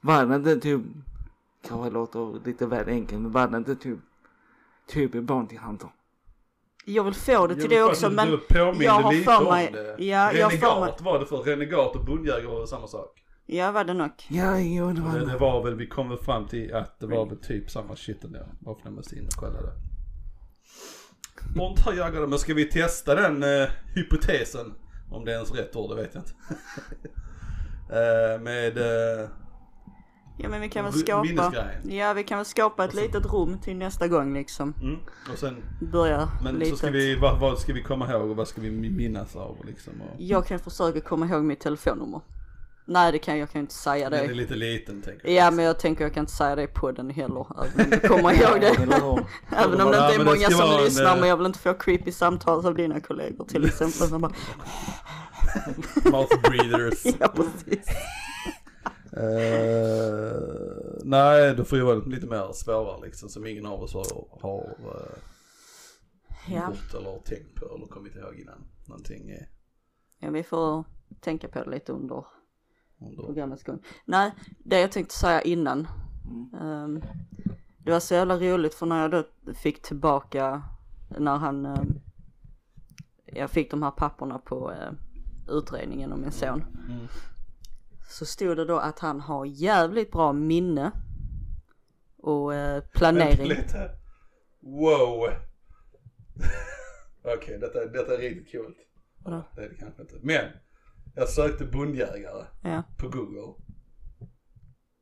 [0.00, 0.80] Var det inte typ,
[1.68, 3.98] kanske låter lite väl enkelt, men var det inte typ,
[4.86, 5.88] typ Bounty Hunter?
[6.84, 9.44] Jag vill få det till Jag det också men du jag har lite för om
[9.44, 10.04] mig- det.
[10.04, 11.36] ja, jag har för Renegat var det för.
[11.42, 13.22] Renegat och bondjägare var samma sak.
[13.46, 14.10] ja var det nog.
[14.28, 17.06] Ja, jo det var Det, det var väl, vi kom väl fram till att det
[17.06, 18.38] var väl typ samma shit ändå.
[18.60, 19.72] Bara för att måste in och kolla det.
[21.56, 24.74] Bondjägare, men ska vi testa den eh, hypotesen?
[25.10, 26.34] Om det är ens rätt ord, det vet jag inte.
[28.34, 29.28] eh, med eh,
[30.36, 31.52] Ja men vi kan väl skapa.
[31.82, 34.74] Ja vi kan väl skapa ett litet rum till nästa gång liksom.
[34.80, 34.98] mm,
[35.32, 36.70] och sen, Börja men litet.
[36.70, 39.56] så ska vi, vad, vad ska vi komma ihåg och vad ska vi minnas av
[39.66, 39.92] liksom?
[40.00, 42.20] Och, Jag kan försöka komma ihåg mitt telefonnummer.
[42.84, 44.34] Nej det kan jag kan inte säga den är det.
[44.34, 45.34] lite liten tänker jag.
[45.46, 47.46] Ja men jag tänker jag kan inte säga det i podden heller.
[47.64, 48.68] Även om du kommer ihåg det.
[49.56, 51.74] Även om det inte är det många som lyssnar eh, men jag vill inte få
[51.74, 54.08] creepy samtal av dina kollegor till exempel.
[54.08, 54.32] Som bara,
[56.12, 57.04] Mouth breathers.
[57.20, 57.86] ja precis.
[59.16, 60.32] Eh,
[61.04, 64.60] nej, då får ju vara lite mer svårare liksom som ingen av oss har, har
[64.64, 65.18] uh,
[66.48, 66.66] Ja.
[66.68, 68.64] gjort eller tänkt på eller kommit ihåg innan.
[68.88, 69.48] Någonting är
[70.18, 70.84] ja vi får
[71.20, 72.24] tänka på det lite under
[73.00, 73.22] under.
[73.24, 73.78] programmets gång.
[74.04, 75.86] Nej, det jag tänkte säga innan.
[76.60, 77.02] ehm,
[77.78, 80.62] det var så jävla roligt för när jag då fick tillbaka,
[81.18, 81.98] när han, ehm,
[83.24, 84.92] jag fick de här papperna på eh,
[85.48, 86.64] utredningen om min son.
[86.88, 87.06] Mm.
[88.12, 90.90] Så stod det då att han har jävligt bra minne
[92.18, 93.48] och eh, planering.
[93.48, 93.90] Lite.
[94.60, 95.28] Wow.
[97.36, 98.76] Okej, detta, detta är riktigt coolt.
[99.18, 99.44] Vadå?
[99.56, 100.14] Det är det kanske inte.
[100.22, 100.44] Men,
[101.14, 103.54] jag sökte bondjägare Ja, på google.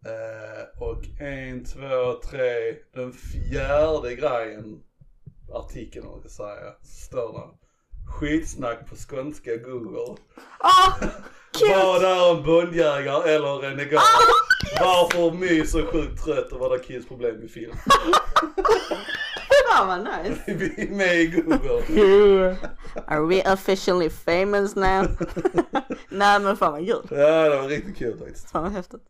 [0.06, 4.82] Eh, och en, två, tre, den fjärde grejen,
[5.52, 7.56] artikeln om ska säga, står det.
[8.12, 10.16] Skitsnack på skånska google.
[10.58, 10.92] ah,
[11.52, 14.02] Vad är en bondjägare eller renegat?
[14.80, 17.72] Varför mys och sjukt trött och vad är kids problem med film?
[19.70, 20.40] fan vad nice.
[20.46, 22.56] Vi är med i google.
[23.06, 25.06] Are we officially famous now?
[26.08, 27.08] Nej men fan vad kul.
[27.10, 28.50] Ja det var riktigt kul faktiskt.
[28.50, 29.00] Fan vad häftigt.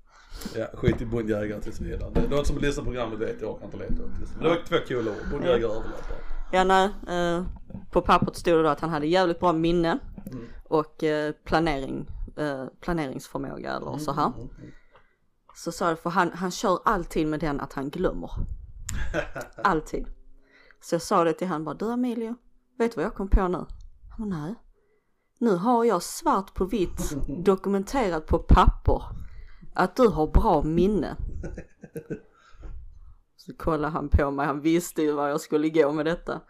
[0.56, 2.10] Ja, skit i bondjägare tills vidare.
[2.30, 4.26] De som lyssnar på programmet vet, jag orkar inte leta upp det.
[4.34, 5.30] Men det var två coola ord.
[5.30, 6.18] Bondjägare och överlöpare.
[6.52, 7.44] Ja nej, eh,
[7.90, 9.98] på pappret stod det då att han hade jävligt bra minne
[10.64, 12.06] och eh, planering,
[12.40, 14.32] eh, planeringsförmåga eller så här.
[15.54, 18.30] Så sa jag, för han, han kör alltid med den att han glömmer.
[19.64, 20.06] Alltid.
[20.80, 22.34] Så jag sa det till han bara, du Emilio,
[22.78, 23.66] vet du vad jag kom på nu?
[24.16, 24.54] Han bara, nej.
[25.38, 29.02] Nu har jag svart på vitt dokumenterat på papper
[29.74, 31.16] att du har bra minne.
[33.36, 36.40] Så kollade han på mig, han visste ju vad jag skulle gå med detta.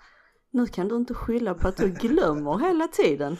[0.51, 3.37] Nu kan du inte skylla på att du glömmer hela tiden.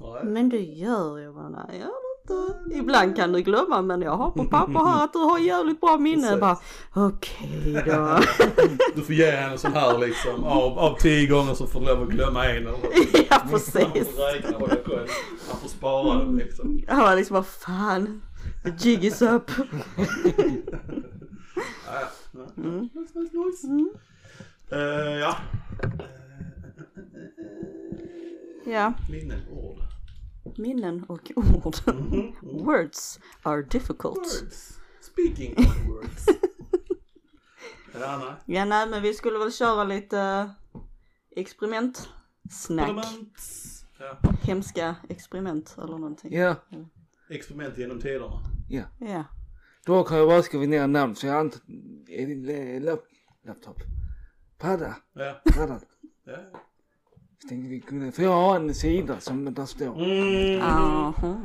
[0.00, 0.24] Nej.
[0.24, 2.74] Men det gör bara, nej jag gör inte.
[2.78, 5.98] Ibland kan du glömma men jag har på papper här att du har jävligt bra
[5.98, 6.36] minne.
[6.36, 6.58] Bara,
[6.94, 8.18] Okej då.
[8.94, 12.02] Du får ge henne sån här liksom, av, av tio gånger så får du lov
[12.02, 12.70] att glömma en eller
[13.12, 13.74] ja Han precis.
[13.74, 14.58] får räkna.
[15.48, 16.82] Han får spara dem liksom.
[16.88, 18.22] Han var liksom, vad fan.
[18.64, 19.50] The jig is up.
[21.86, 22.00] Ja,
[22.62, 23.68] nice.
[24.70, 25.36] Eh, ja.
[28.66, 29.78] Ja, Minnen, ord.
[30.58, 31.76] minnen och ord.
[31.94, 32.32] Mhm.
[32.64, 34.18] Words are difficult.
[34.42, 34.78] Words.
[35.00, 36.26] Speaking of words.
[38.00, 38.56] ja, nej.
[38.58, 40.50] Ja nej men vi skulle väl köra lite eh,
[41.36, 42.08] experiment.
[42.50, 42.86] Snack.
[42.86, 43.38] Parlament.
[43.98, 44.18] Ja.
[44.42, 46.32] Hemska experiment eller någonting.
[46.34, 46.56] Ja,
[47.30, 48.40] Experiment genom tiderna.
[48.68, 48.82] ja.
[48.98, 49.24] Ja.
[49.86, 51.36] Då kan jag bara skriva ner namn så jag
[52.46, 53.00] det lap,
[53.46, 53.76] laptop?
[54.58, 54.96] Padda?
[55.12, 55.40] Ja.
[55.56, 55.80] Padda?
[56.24, 56.36] ja.
[57.42, 58.12] Så tänkte vi kunde...
[58.12, 60.04] För jag har en sida som där står.
[60.04, 60.60] Mm.
[60.62, 61.36] Aha.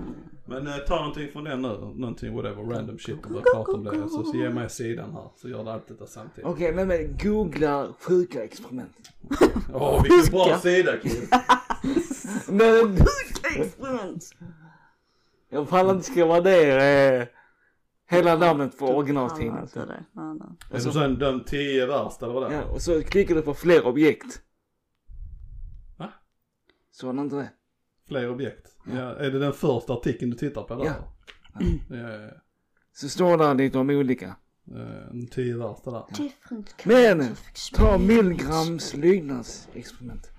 [0.45, 1.67] Men eh, ta någonting från den nu.
[1.95, 4.09] Någonting whatever random shit och börja prata om det.
[4.09, 5.29] Så, så ge mig sidan här.
[5.35, 6.45] Så gör det allt detta samtidigt.
[6.45, 9.11] Okej, nej men googla sjuka experiment.
[9.73, 11.27] Åh vilken bra sida kid.
[12.49, 12.97] Men
[13.57, 14.23] Experiment.
[15.49, 16.77] jag pallar inte skriva ner
[17.21, 17.27] eh,
[18.09, 19.67] hela namnet på Pallar originaltidningen.
[19.73, 20.03] det.
[20.11, 20.35] Nej.
[20.71, 22.73] Är det sen de tio värsta eller vad det Ja, är?
[22.73, 24.41] och så klickar du på fler objekt.
[26.99, 27.49] Såg han inte det?
[28.07, 28.75] Fler objekt.
[28.85, 29.15] Ja.
[29.15, 30.85] är det den första artikeln du tittar på där?
[30.85, 31.13] Ja.
[31.89, 32.29] Ja, ja, ja.
[32.93, 34.35] Så står där lite om olika.
[34.75, 36.03] Eh, De tio värsta där.
[36.83, 38.07] Men ta experiment.
[38.07, 40.29] Milgrams lydnadsexperiment.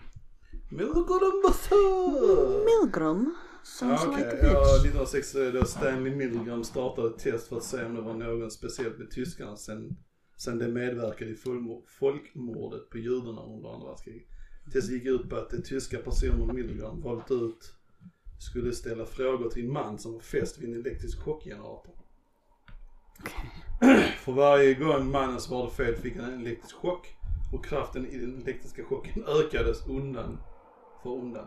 [0.71, 2.65] Milgram!
[2.67, 3.35] Milgram.
[3.65, 4.43] Sounds Ja, like a bitch.
[4.53, 8.15] Ja, 1906 eh, då Stanley Milgram startade ett test för att se om det var
[8.15, 9.97] någon speciellt med tyskarna sen,
[10.37, 14.29] sen de medverkade i folkmor- folkmordet på judarna under andra världskriget.
[14.73, 17.75] Testet gick ut på att de tyska personer Milgram valt ut
[18.39, 21.95] skulle ställa frågor till en man som var fäst vid en elektrisk chockgenerator.
[24.25, 27.07] För varje gång mannen svarade fel fick han en elektrisk chock
[27.53, 30.39] och kraften i den elektriska chocken ökades undan
[31.03, 31.47] för undan.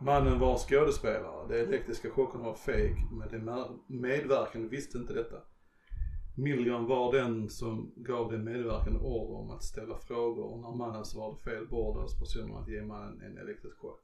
[0.00, 1.48] Mannen var skådespelare.
[1.48, 5.36] De elektriska chockerna var fake men de medverkande visste inte detta.
[6.40, 11.04] Milgram var den som gav de medverkande order om att ställa frågor och när mannen
[11.04, 14.00] svarade fel beordrades personen att ge mannen en elektrisk chock.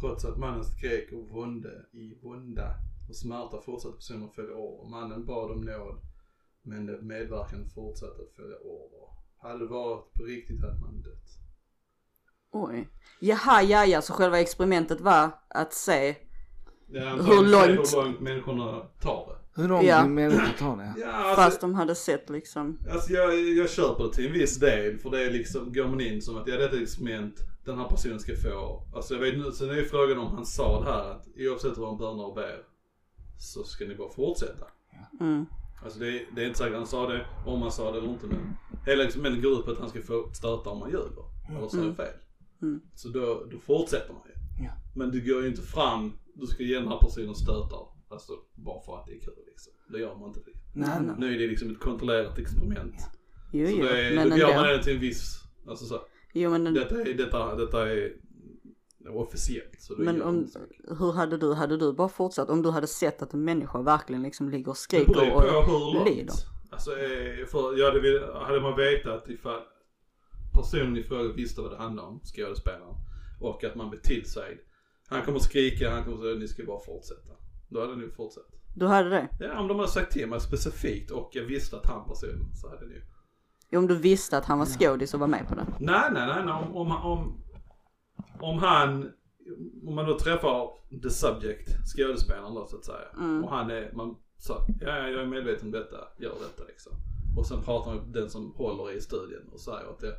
[0.00, 2.74] Trots att mannen skrek och vånde i vånda
[3.08, 4.90] och smärta fortsatte personen att följa order.
[4.90, 5.96] Mannen bad om nåd
[6.62, 9.08] men de medverkande fortsatte att följa order.
[9.38, 11.38] Hade det varit på riktigt hade man dött.
[12.50, 12.88] Oj.
[13.20, 16.16] Jaha, ja, ja, så själva experimentet var att se.
[16.86, 19.38] Ja, Hur långt- Hur långt människorna tar det.
[19.54, 20.06] Hur långt Ja.
[20.06, 20.94] människor tar det?
[21.00, 22.78] Ja, alltså, Fast de hade sett liksom.
[22.92, 26.00] Alltså jag, jag köper det till en viss del för det är liksom, går man
[26.00, 27.34] in som att ja detta är ett experiment,
[27.64, 30.46] den här personen ska få, alltså jag vet nu, sen är ju frågan om han
[30.46, 32.62] sa det här att oavsett vad han bönar och ber
[33.38, 34.66] så ska ni bara fortsätta.
[35.20, 35.46] Mm.
[35.84, 38.08] Alltså det, är- det är inte säkert han sa det, om han sa det eller
[38.08, 41.24] inte men hela experimentet går ut på att han ska få stöta om man ljuger
[41.48, 42.14] eller säger fel.
[42.62, 42.80] Mm.
[42.94, 44.64] Så då, då fortsätter man ju.
[44.64, 44.70] Ja.
[44.96, 48.80] Men du går ju inte fram, du ska ge den här personen stötar, alltså bara
[48.82, 49.72] för att det är kul liksom.
[49.92, 50.40] Det gör man inte.
[50.74, 51.14] Nej, nej.
[51.18, 52.94] Nu är det liksom ett kontrollerat experiment.
[53.52, 56.00] Jo, Så jo, det är, men då gör man det till en viss, alltså så.
[56.34, 58.12] Jo, men, Detta är, detta, detta är
[59.08, 59.76] officiellt.
[59.78, 60.48] Så det men om,
[60.98, 64.22] hur hade du, hade du bara fortsatt om du hade sett att en människa verkligen
[64.22, 66.34] liksom ligger och Det skriker på och hur lider?
[66.70, 69.60] Alltså, eh, för, ja, det hade man vetat ifall
[70.54, 72.94] personen i fråga visste vad det handlade om, skådespelaren,
[73.40, 74.58] och att man blev tillsagd.
[75.08, 77.32] Han kommer skrika, han kommer säga ni ska bara fortsätta.
[77.72, 78.44] Då hade ni fortsatt.
[78.76, 79.28] Du hade det?
[79.40, 82.68] Ja, om de hade sagt till mig specifikt och jag visste att han personen så
[82.68, 83.02] hade ni ju.
[83.70, 85.66] Jo, om du visste att han var skådis och var med på det.
[85.80, 86.54] Nej, nej, nej, nej.
[86.54, 87.42] Om, om, om,
[88.40, 89.10] om han,
[89.86, 90.68] om man då träffar
[91.02, 93.08] the subject, skådespelaren då så att säga.
[93.18, 93.44] Mm.
[93.44, 94.16] Och han är, man
[94.48, 96.92] ja ja, jag är medveten om detta, gör detta liksom.
[97.36, 100.14] Och sen pratar man med den som håller i studien och säger att det,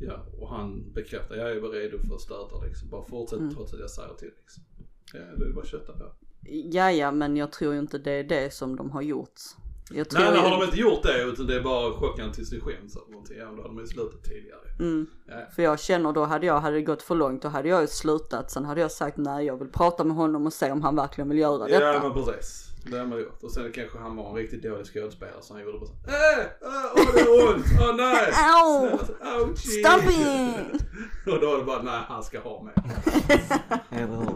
[0.00, 2.90] ja, och han bekräftar, jag är redo för att stöta liksom.
[2.90, 3.54] Bara fortsätt Mm.
[3.54, 4.64] trots att jag säger till liksom.
[5.14, 6.04] Ja, det är bara att kötta på.
[6.42, 9.40] Ja, ja, men jag tror ju inte det är det som de har gjort.
[9.90, 10.48] Jag tror Nej, nej, ju...
[10.48, 13.36] har de inte gjort det utan det är bara chocken tills det skäms eller någonting.
[13.38, 14.60] Ja, då hade man ju slutat tidigare.
[14.78, 15.06] Mm.
[15.28, 17.80] Ja, För jag känner då hade jag, hade det gått för långt då hade jag
[17.80, 18.50] ju slutat.
[18.50, 21.28] Sen hade jag sagt nej jag vill prata med honom och se om han verkligen
[21.28, 21.84] vill göra detta.
[21.84, 22.64] Ja men precis.
[22.90, 23.42] Det har man gjort.
[23.42, 26.38] Och sen kanske han var en riktigt dålig skådespelare så han gjorde bara så äh,
[26.38, 28.32] äh, åh det gör ont, åh nej.
[28.54, 28.88] Au!
[29.40, 29.84] Ouchie.
[29.84, 30.82] Stop it!
[31.34, 32.74] Och då är det bara, nej han ska ha med.
[33.90, 34.34] Eller hur?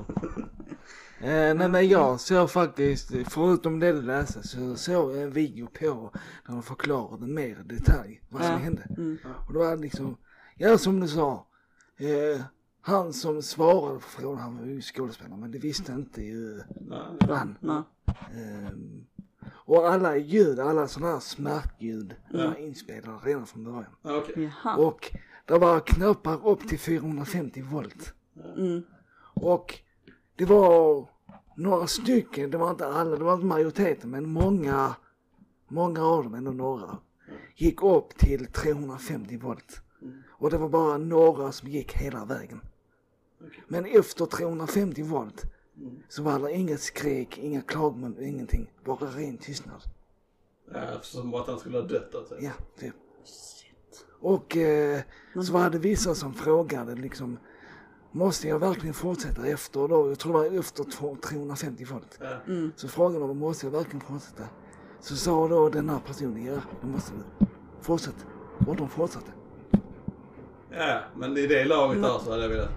[1.23, 5.67] Eh, nej men jag såg faktiskt, förutom det du läste, så såg jag en video
[5.67, 6.11] på
[6.47, 8.59] där de förklarade mer i detalj vad som Ja.
[8.59, 8.83] hände.
[8.97, 9.19] Mm.
[9.47, 10.17] Och det var liksom,
[10.57, 11.47] ja som du sa,
[11.97, 12.41] eh,
[12.81, 16.99] han som svarade på frågan, han var ju skådespelare men det visste inte ju Nej,
[17.21, 17.59] han.
[17.61, 17.83] Nej.
[18.35, 19.05] Ehm,
[19.49, 23.87] och alla ljud, alla sådana här smärtljud var inspelade redan från början.
[24.37, 24.77] Jaha.
[24.77, 28.15] Och det var knappar upp till 450 volt.
[28.57, 28.83] Mm.
[29.35, 29.79] Och
[30.37, 31.09] det var
[31.57, 34.95] några stycken, det var inte alla, det var inte majoriteten men många,
[35.69, 36.99] många av dem, ändå några,
[37.57, 39.81] gick upp till 350 volt.
[40.29, 42.61] Och det var bara några som gick hela vägen.
[43.69, 45.45] Men efter 350 volt
[46.09, 48.71] så var det inget skrik, inga klagomål, ingenting.
[48.85, 49.83] Bara ren tystnad.
[50.73, 52.41] Ja, som att han skulle ha dött alltså.
[52.41, 52.95] Ja, typ.
[54.21, 55.01] Och eh,
[55.47, 57.39] så var det vissa som frågade liksom
[58.13, 60.09] Måste jag verkligen fortsätta efter då?
[60.09, 62.19] Jag tror det var efter två- 350 volt.
[62.21, 62.55] Ja.
[62.77, 64.43] Så frågade de måste jag verkligen fortsätta?
[65.01, 67.47] Så sa då den här personen ja, det måste du.
[67.81, 68.27] Fortsätt.
[68.67, 69.31] Och de fortsatte.
[70.71, 72.71] Ja, men i det laget där så hade jag velat,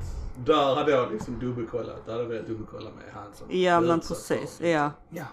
[0.46, 4.00] där hade jag liksom dubbelkollat, där hade jag velat dubbelkolla med han som Ja men
[4.00, 4.92] precis, ja.
[5.10, 5.26] Ja.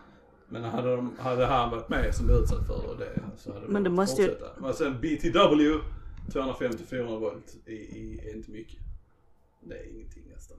[0.49, 3.75] Men hade, de, hade han varit med som blev utsatt för det så hade Men
[3.85, 4.61] de det måste ju- fortsätta.
[4.61, 5.79] Men sen BTW,
[6.33, 8.79] 250-400 volt i, i, är inte mycket.
[9.63, 10.57] Det är ingenting nästan.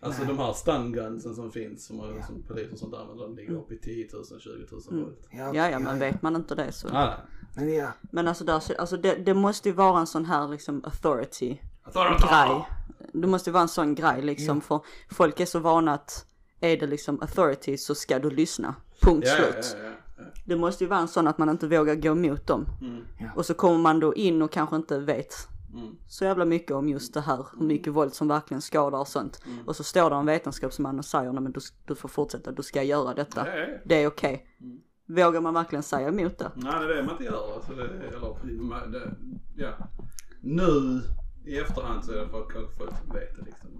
[0.00, 2.26] Alltså de här stungunsen som finns som, Ja.
[2.26, 4.50] som polis och sånt använder, de ligger upp i 10 000, 20
[4.90, 5.28] 000 volt.
[5.30, 6.88] Ja, Ja ja men vet man inte det så.
[6.88, 7.14] Nej.
[7.56, 10.84] Men ja, Men alltså, där, alltså det, det måste ju vara en sån här liksom
[10.84, 12.26] authority Authority!
[12.28, 12.66] grej.
[13.12, 16.26] Det måste ju vara en sån grej liksom för folk är så vana att
[16.60, 18.74] är det liksom authority så ska du lyssna.
[19.00, 19.76] Punkt Ja, ja, slut.
[19.82, 20.24] ja, ja.
[20.44, 22.66] Det måste ju vara en sån att man inte vågar gå emot dem.
[22.80, 23.02] Mm.
[23.36, 25.34] Och så kommer man då in och kanske inte vet
[25.78, 25.96] Mm.
[26.06, 29.40] så jävla mycket om just det här, hur mycket våld som verkligen skadar och sånt.
[29.46, 29.68] Mm.
[29.68, 32.62] Och så står det en vetenskapsman och säger nej men du, du får fortsätta, du
[32.62, 33.58] ska göra detta.
[33.58, 33.66] Ja.
[33.84, 34.46] Det är okej.
[34.60, 34.80] Mm.
[35.06, 36.50] Vågar man verkligen säga emot det?
[36.54, 37.54] Nej, det är det man inte gör.
[37.54, 39.16] Alltså det, eller, det,
[39.56, 39.72] ja.
[40.40, 41.00] Nu
[41.46, 43.70] i efterhand så är det för att kanske folk vet det liksom.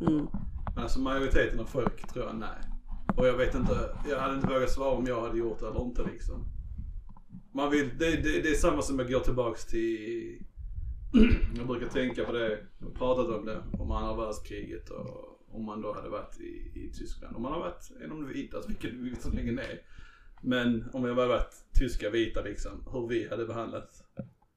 [0.00, 0.26] Mm.
[0.74, 2.72] Men alltså majoriteten av folk tror jag nej.
[3.16, 5.84] Och jag vet inte, jag hade inte vågat svara om jag hade gjort det eller
[5.84, 6.44] inte liksom.
[7.54, 10.42] Man vill, det, det, det är samma som jag går tillbaks till,
[11.56, 15.82] jag brukar tänka på det, jag pratat om det, om andra världskriget och om man
[15.82, 17.36] då hade varit i, i Tyskland.
[17.36, 19.80] Om man har varit en av de vita, vilket vi visserligen är.
[20.42, 23.90] Men om jag hade varit tyska vita liksom, hur vi hade behandlat.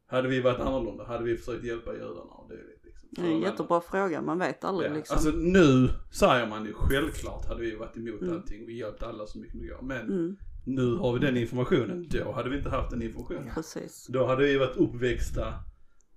[0.07, 1.03] Hade vi varit annorlunda?
[1.05, 2.21] Hade vi försökt hjälpa judarna?
[2.21, 5.15] Och det, liksom, Det är en jättebra fråga, man vet aldrig Ja, liksom.
[5.15, 8.33] Alltså nu säger man ju självklart hade vi varit emot Mm.
[8.35, 8.65] allting.
[8.65, 9.81] Vi hjälpt alla så mycket det går.
[9.81, 12.07] Men Mm, nu har vi den informationen.
[12.09, 13.49] Då hade vi inte haft den informationen.
[13.55, 14.07] precis.
[14.09, 15.53] Då hade vi varit uppväxta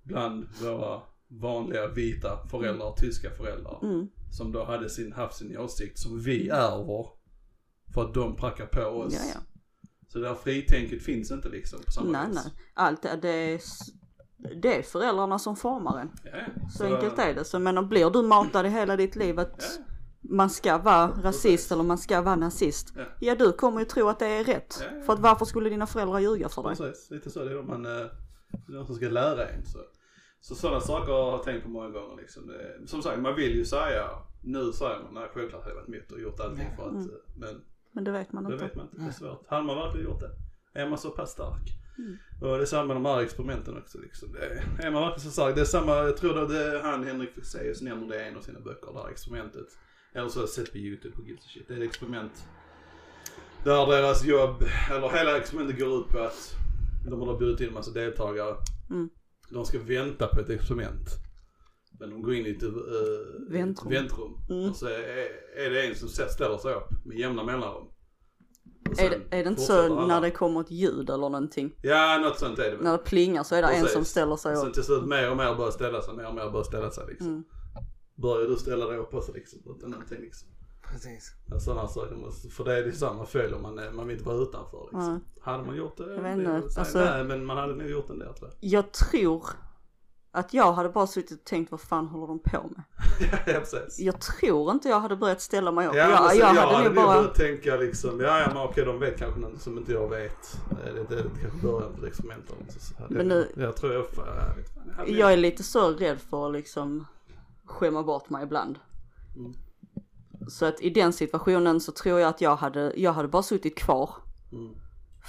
[0.03, 3.79] bland våra vanliga vita föräldrar, tyska föräldrar.
[3.83, 7.07] Mm, Som då hade sin, haft sin åsikt som vi ärver.
[7.93, 9.13] För att de prackar på oss.
[9.13, 9.39] ja ja.
[10.07, 12.35] Så det här fritänket finns inte liksom på samma Nej vis.
[12.45, 12.53] nej.
[12.73, 13.61] Allt det, är,
[14.61, 16.09] det är föräldrarna som formar en.
[16.23, 16.31] Ja,
[16.77, 17.45] Så enkelt är det.
[17.45, 19.79] Så men blir du matad i hela ditt liv att
[20.21, 22.93] man ska vara rasist eller man ska vara nazist.
[22.95, 23.03] Ja.
[23.19, 24.77] Ja du kommer ju tro att det är rätt.
[24.81, 25.01] Ja, ja.
[25.05, 26.75] För att varför skulle dina föräldrar ljuga för dig?
[26.75, 27.43] Precis, lite så.
[27.43, 28.05] Det är de man, eh,
[28.67, 29.65] det är de som ska lära en.
[29.65, 29.79] Så,
[30.41, 32.53] så sådana saker har jag tänkt på många gånger liksom.
[32.85, 34.09] Som sagt, man vill ju säga,
[34.43, 37.09] nu säger man, nej självklart hade jag varit emot och gjort allting för att, Mm.
[37.09, 38.65] eh, men Men det vet man det inte.
[38.65, 39.45] vet man inte, det är svårt.
[39.47, 40.31] Hade man verkligen gjort det?
[40.81, 41.73] Är man så pass stark?
[41.97, 42.17] Mm.
[42.41, 44.31] Och det är samma med de här experimenten också liksom.
[44.33, 45.55] Det är, är man verkligen så stark?
[45.55, 48.37] Det är samma, jag tror att det är han Henrik Fexeus nämner det i en
[48.37, 49.67] av sina böcker, det här experimentet.
[50.13, 51.67] Eller så har jag sett på YouTube, gives a shit.
[51.67, 52.47] Det är ett experiment
[53.63, 56.55] där deras jobb, eller hela experimentet går ut på att
[57.05, 58.55] de har bjudit in en massa deltagare.
[58.89, 59.09] Mm.
[59.49, 61.09] De ska vänta på ett experiment.
[61.99, 62.71] Men de går in i ett uh,
[63.49, 63.89] Väntrum.
[63.91, 64.31] väntrum.
[64.49, 64.69] Mm.
[64.69, 65.27] Och så är,
[65.65, 67.87] är det en som ställer sig upp med jämna mellanrum.
[68.91, 70.07] Är sen det, är det inte så alla.
[70.07, 71.71] när det kommer ett ljud eller någonting?
[71.81, 72.77] Ja, något sånt är det.
[72.83, 73.93] När det plingar så är det en Precis.
[73.93, 74.73] som ställer sig Sen upp.
[74.73, 77.27] till slut mer och mer börjar ställa sig, mer och mer börjar ställa sig liksom.
[77.27, 77.43] Mm.
[78.15, 80.49] Börjar du ställa dig upp också liksom, utan någonting liksom.
[80.91, 81.33] Precis.
[81.59, 84.37] Sådana saker, måste- för det är det samma fel om man, man vill inte vara
[84.37, 85.13] utanför liksom.
[85.13, 85.19] Nej.
[85.41, 86.13] Hade man gjort det?
[86.15, 88.57] Jag vet inte, jag alltså- Nej men man hade nog gjort en del tror jag.
[88.71, 89.45] Jag tror
[90.31, 92.83] att jag hade bara suttit och tänkt vad fan håller de på med?
[93.47, 93.99] ja precis.
[93.99, 95.95] Jag tror inte jag hade börjat ställa mig upp.
[95.95, 98.85] Ja, jag, jag, jag, hade hade nog bara, börjat tänka liksom, ja ja men okej
[98.85, 100.57] de vet kanske något som inte jag vet.
[100.83, 101.99] Det, det, det kanske början på
[102.79, 104.35] så hade Men jag, nu- jag tror jag, fan, jag,
[104.87, 107.05] jag hade jag är lite så rädd för att liksom
[107.65, 108.79] skämma bort mig ibland.
[109.35, 109.53] Mm.
[110.47, 113.77] Så att i den situationen så tror jag att jag hade, jag hade bara suttit
[113.77, 114.09] kvar.
[114.51, 114.73] Mm.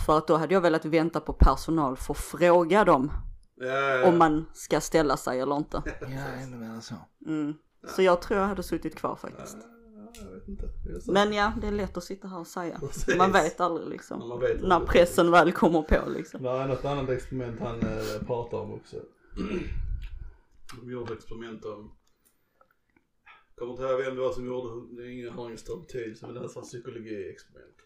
[0.07, 3.13] För att då hade jag velat vänta på personal för att fråga dem
[3.61, 4.09] Ja, ja, ja.
[4.09, 5.83] om man ska ställa sig eller inte.
[6.01, 6.95] Ja, ännu mer så.
[7.27, 7.55] Mm.
[7.89, 9.57] Så jag tror jag hade suttit kvar faktiskt.
[9.61, 10.67] Ja, jag vet inte.
[10.85, 11.13] Det är så.
[11.13, 12.79] Men ja, det är lätt att sitta här och säga.
[12.81, 13.17] Precis.
[13.17, 14.41] Man vet aldrig liksom.
[14.41, 16.43] Vet När pressen väl kommer på liksom.
[16.43, 18.97] Det är något annat experiment han eh, pratar om också.
[20.81, 21.93] De gjorde experiment om,
[23.61, 26.27] kommer inte ihåg vem det var som gjorde, det är ingen, har ingen större betydelse
[26.27, 27.79] men det är ett psykologiexperiment.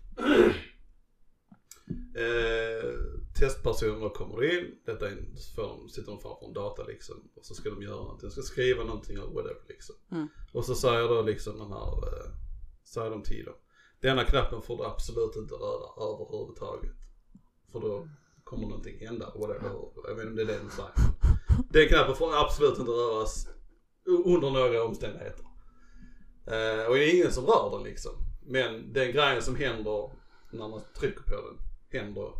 [2.25, 2.91] eh,
[3.39, 7.55] testpersoner kommer in, detta är en, de, sitter de framför en data liksom och så
[7.55, 9.95] ska de göra någonting, de ska skriva någonting eller whatever liksom.
[10.11, 10.29] Mm.
[10.53, 12.31] Och så säger då liksom den här, eh,
[12.85, 13.55] säger de till dem.
[14.01, 16.97] Denna knappen får du absolut inte röra överhuvudtaget.
[17.73, 18.09] För då
[18.45, 19.71] kommer någonting hända, whatever.
[20.09, 20.93] Jag vet inte om det är det de säger.
[21.71, 23.49] Den knappen får absolut inte röras
[24.07, 25.45] under några omständigheter.
[26.47, 28.13] Eh, och det är ingen som rör den liksom.
[28.47, 30.11] Men den grejen som händer
[30.51, 31.59] när man trycker på den
[32.01, 32.33] händer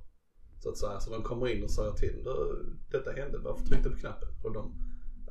[0.63, 1.01] så att säga.
[1.01, 4.29] Så de kommer in och säger till "Du, detta hände, varför tryckte du på knappen?
[4.45, 4.73] Och de,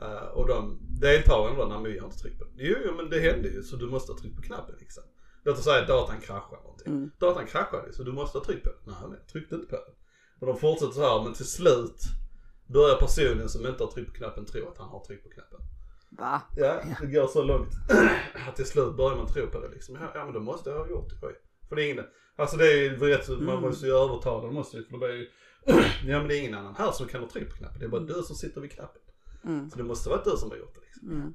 [0.01, 2.53] eh, och de deltagarna då, nej men vi har inte tryckt på den.
[2.57, 5.03] Jo, jo men det hände ju så du måste ha tryckt på knappen liksom.
[5.43, 6.87] Låt oss säga att datan kraschar någonting.
[6.93, 7.11] Mm.
[7.19, 8.79] Datan kraschade så du måste ha tryckt på den.
[8.85, 9.95] Nej men jag tryckte inte på den.
[10.39, 12.01] Och de fortsätter så här men till slut
[12.67, 15.59] börjar personen som inte har tryckt på knappen tro att han har tryckt på knappen.
[16.19, 16.41] Va?
[16.55, 17.69] Ja, det går så långt.
[18.47, 19.97] Att till slut börjar man tro på det liksom.
[20.13, 21.15] Ja, men då måste jag ha gjort det.
[21.69, 22.05] För det är ingen,
[22.35, 23.61] alltså det är ju rätt man Mm.
[23.61, 25.27] måste ju övertala, man måste ju, för det blir ju,
[26.11, 27.79] ja men det är ingen annan här som kan ha tryckt på knappen.
[27.79, 29.01] Det är bara du som sitter vid knappen.
[29.45, 29.69] Mm.
[29.69, 31.11] Så det måste vara du som har gjort det liksom.
[31.11, 31.33] Mm.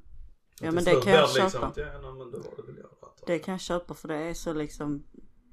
[0.60, 1.72] Ja, men det kan jag det liksom köpa.
[1.80, 3.10] Ja, nej, men då var det väl jag.
[3.26, 5.04] Det kan jag köpa för det är så liksom,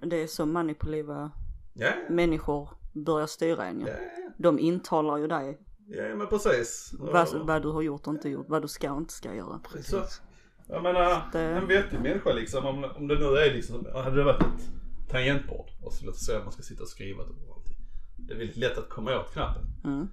[0.01, 1.31] det är så manipulativa
[1.73, 3.87] Ja, människor börjar styra en ju.
[3.87, 3.93] ja,
[4.37, 6.93] De intalar ju dig ja men precis.
[6.99, 9.59] vad, vad du har gjort och inte gjort, vad du ska och inte ska göra.
[9.63, 10.21] Så, Precis.
[10.67, 14.23] jag menar, Det- en vettig människa liksom, om, om det nu är liksom, hade det
[14.23, 14.69] varit ett
[15.09, 17.77] tangentbord och så låt oss säga att man ska sitta och skriva det på någonting.
[18.17, 19.63] Det är väldigt lätt att komma åt knappen.
[19.83, 20.07] Mm.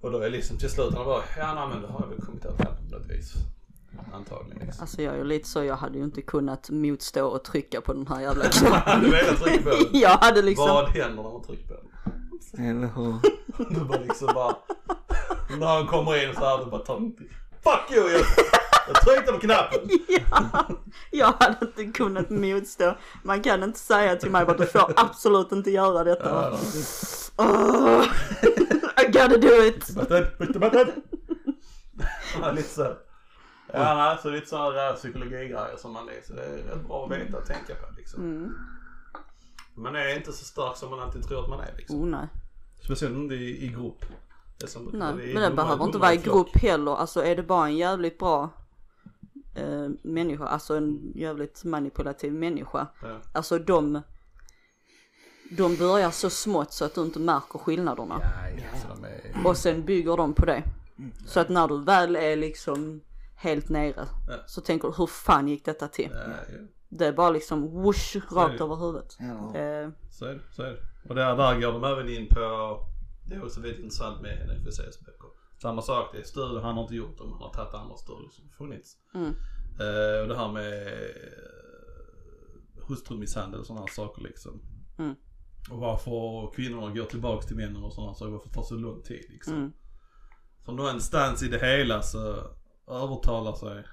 [0.00, 2.20] Och då är liksom till slut han bara, ja nej men då har jag väl
[2.26, 3.34] kommit åt knappen på något vis.
[4.12, 4.82] Antagligen liksom.
[4.82, 7.92] Alltså jag är ju lite så, jag hade ju inte kunnat motstå och trycka på
[7.92, 9.00] den här jävla knappen.
[9.02, 9.78] du velat trycka på den?
[10.00, 12.66] jag hade liksom, Vad händer när man trycker på den?
[12.66, 13.16] Eller hur?
[13.74, 14.56] Du bara liksom bara,
[15.58, 16.98] när han kommer in så här, du bara tar
[17.62, 18.10] Fuck you!
[18.10, 18.22] Jag,
[18.88, 19.80] jag tryckte på knappen!
[20.08, 20.66] ja,
[21.10, 22.96] jag hade inte kunnat motstå.
[23.22, 26.58] Man kan inte säga till mig bara du får absolut inte göra detta.
[27.36, 28.04] Oh,
[29.00, 29.90] I gotta do it.
[32.54, 32.92] Lite så.
[33.76, 36.26] Ja, nej, så lite sådana där psykologigrejer som man är.
[36.26, 38.20] Så det är rätt bra att veta och tänka på liksom.
[38.20, 38.54] Mm.
[39.74, 42.00] Man är inte så stark som man alltid tror att man är liksom.
[42.00, 42.26] Oh nej.
[42.84, 44.04] Speciellt inte i, i grupp.
[44.58, 46.96] Det som, Nej, är men det behöver inte vara i grupp heller.
[46.96, 48.50] Alltså är det bara en jävligt bra
[49.54, 52.86] eh, människa, alltså en jävligt manipulativ människa.
[53.02, 53.20] Ja.
[53.32, 54.02] Alltså de,
[55.50, 58.20] de börjar så smått så att du inte märker skillnaderna.
[58.22, 58.62] Ja,
[59.02, 59.46] ja, är...
[59.46, 60.62] Och sen bygger de på det.
[61.26, 63.00] Så att när du väl är liksom
[63.50, 64.34] helt nere Ja.
[64.46, 66.10] så tänker du hur fan gick detta till?
[66.12, 66.20] Ja,
[66.52, 66.58] ja.
[66.88, 68.64] Det är bara liksom whoosh rakt det.
[68.64, 69.16] över huvudet.
[69.18, 69.56] Ja.
[69.58, 70.78] Eh, Så är det, så är det.
[71.08, 72.40] Och där, där går de även in på,
[73.28, 75.28] det är också väldigt intressant med NFCs böcker.
[75.62, 78.28] Samma sak, det är studier han har inte gjort dem, han har tagit andra studier
[78.30, 78.96] som funnits.
[79.14, 79.26] Mm.
[79.80, 84.62] Eh, och det här med eh, hustrumisshandel och sådana här saker liksom.
[84.98, 85.14] Mm.
[85.70, 89.02] Och varför kvinnorna går tillbaks till männen och sådana saker, varför det tar så lång
[89.02, 89.54] tid liksom.
[89.54, 89.72] Mm.
[90.64, 92.36] För någonstans i det hela så
[92.88, 93.84] övertalar sig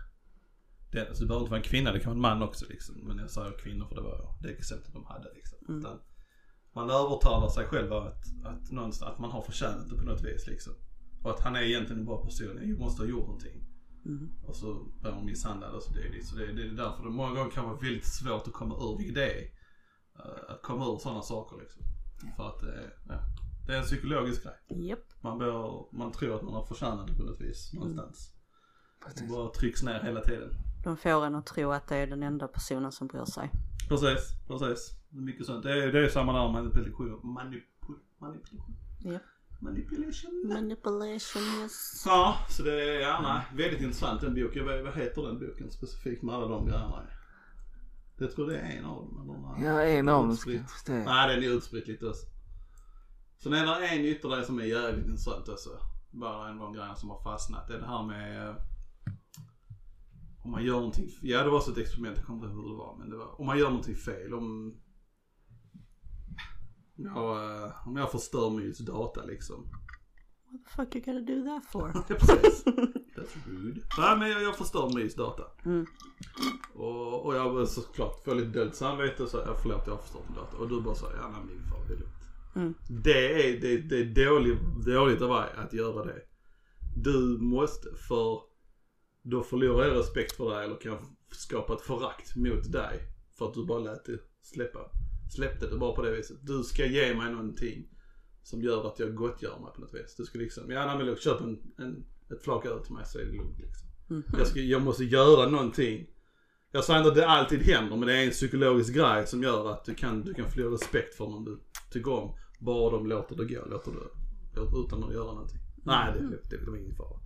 [0.92, 2.96] det, alltså det behöver inte vara en kvinna, det kan vara en man också liksom.
[3.08, 5.58] Men jag säger kvinnor för det var det exemplet de hade liksom.
[5.68, 5.80] Mm.
[5.80, 6.00] Utan
[6.76, 10.48] man övertalar sig själv att, att, någonstans, att man har förtjänat det på något vis
[10.48, 10.74] liksom.
[11.24, 13.68] Och att han är egentligen en bra person, jag måste ha gjort någonting.
[14.06, 14.30] Mm.
[14.48, 16.24] Och så blir man misshandlad och så det är det.
[16.26, 18.98] Så det, det är därför det många gånger kan vara väldigt svårt att komma ur,
[18.98, 19.44] vilket det är.
[20.20, 21.84] eh, Att komma ur sådana saker liksom.
[22.36, 23.20] För att det är, ja,
[23.68, 24.88] det är en psykologisk grej.
[24.88, 25.24] Japp.
[25.24, 28.34] Man, bör, man tror att man har förtjänat det på något vis någonstans.
[29.06, 29.30] Precis.
[29.30, 30.50] Bara trycks ner hela tiden.
[30.84, 33.52] De får en att tro att det är den enda personen som bryr sig.
[33.90, 34.92] Precis, precis.
[35.10, 35.64] Det är Mycket sånt.
[35.64, 37.20] Det är, det är samma där manipulation.
[37.34, 38.76] Manipul, manipulation.
[39.00, 39.20] Ja.
[39.60, 40.48] Manipulation.
[40.48, 42.04] Manipulation yes.
[42.06, 44.66] Ja, så det är, ja nej, väldigt intressant den boken.
[44.66, 47.04] Vad, vad heter den boken specifikt med alla de grejerna?
[48.18, 49.56] Jag tror det är en av dem.
[49.58, 49.68] Eller.
[49.68, 50.62] Ja, en av dem Utspritt.
[50.86, 50.94] det.
[50.94, 52.26] Nej, den är utspritt lite också.
[53.44, 55.70] Sen är det en ytterligare som är jävligt intressant också.
[56.12, 57.68] Bara en av de grejerna som har fastnat.
[57.68, 58.56] Det är det här med eh,
[60.44, 62.72] om man gör någonting, ja det var så ett experiment, jag kommer inte ihåg hur
[62.72, 62.98] det var.
[63.00, 64.78] Men det var, om man gör någonting fel, om
[66.96, 69.68] jag, eh, om jag förstör Mys data liksom.
[70.52, 71.92] What the fuck you gotta do that for?
[72.10, 72.64] Ja, precis.
[73.16, 73.82] That's rude.
[73.98, 75.44] Nej men jag, jag förstör Mys data.
[75.66, 75.86] Mm.
[76.74, 80.28] Och, och jag såklart får lite dåligt samvete och så jag förlåt jag har förstört
[80.28, 80.58] din data.
[80.58, 82.24] Och du bara säger ja nej min far det är lugnt.
[82.56, 82.74] Mm.
[83.04, 86.22] Det är, det, det är dåligt, dåligt av mig att göra det.
[86.96, 88.53] Du måste för
[89.24, 90.98] då förlorar jag respekt för dig eller kan
[91.32, 93.00] skapa ett förakt mot dig.
[93.38, 94.80] För att du bara lät det släppa.
[95.36, 96.38] Släppte det bara på det viset.
[96.42, 97.88] Du ska ge mig någonting
[98.44, 100.16] som gör att jag gottgör mig på något vis.
[100.18, 103.06] Du ska liksom, ja nej men lugnt, köp en, en, ett flak öl till mig
[103.06, 103.88] så är det lugnt liksom.
[104.08, 104.24] Mhm.
[104.38, 106.08] Jag, ska, jag måste göra någonting.
[106.72, 109.72] Jag säger inte att det alltid händer men det är en psykologisk grej som gör
[109.72, 111.60] att du kan, du kan förlora respekt för någon du
[111.92, 112.36] tycker om.
[112.60, 115.60] Bara de låter det gå, låter det, utan att göra någonting.
[115.84, 117.20] Nej det, det, det, det var ingen fara.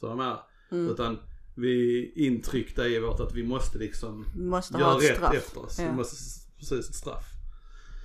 [0.00, 0.40] Så jag menar,
[0.70, 0.90] Mm.
[0.92, 1.18] utan
[1.54, 5.34] vi är intryckta i vårt att vi måste liksom Måste göra rätt straff.
[5.34, 5.78] efter oss.
[5.78, 5.86] Ja.
[5.90, 6.16] Vi måste,
[6.58, 7.24] precis ett straff.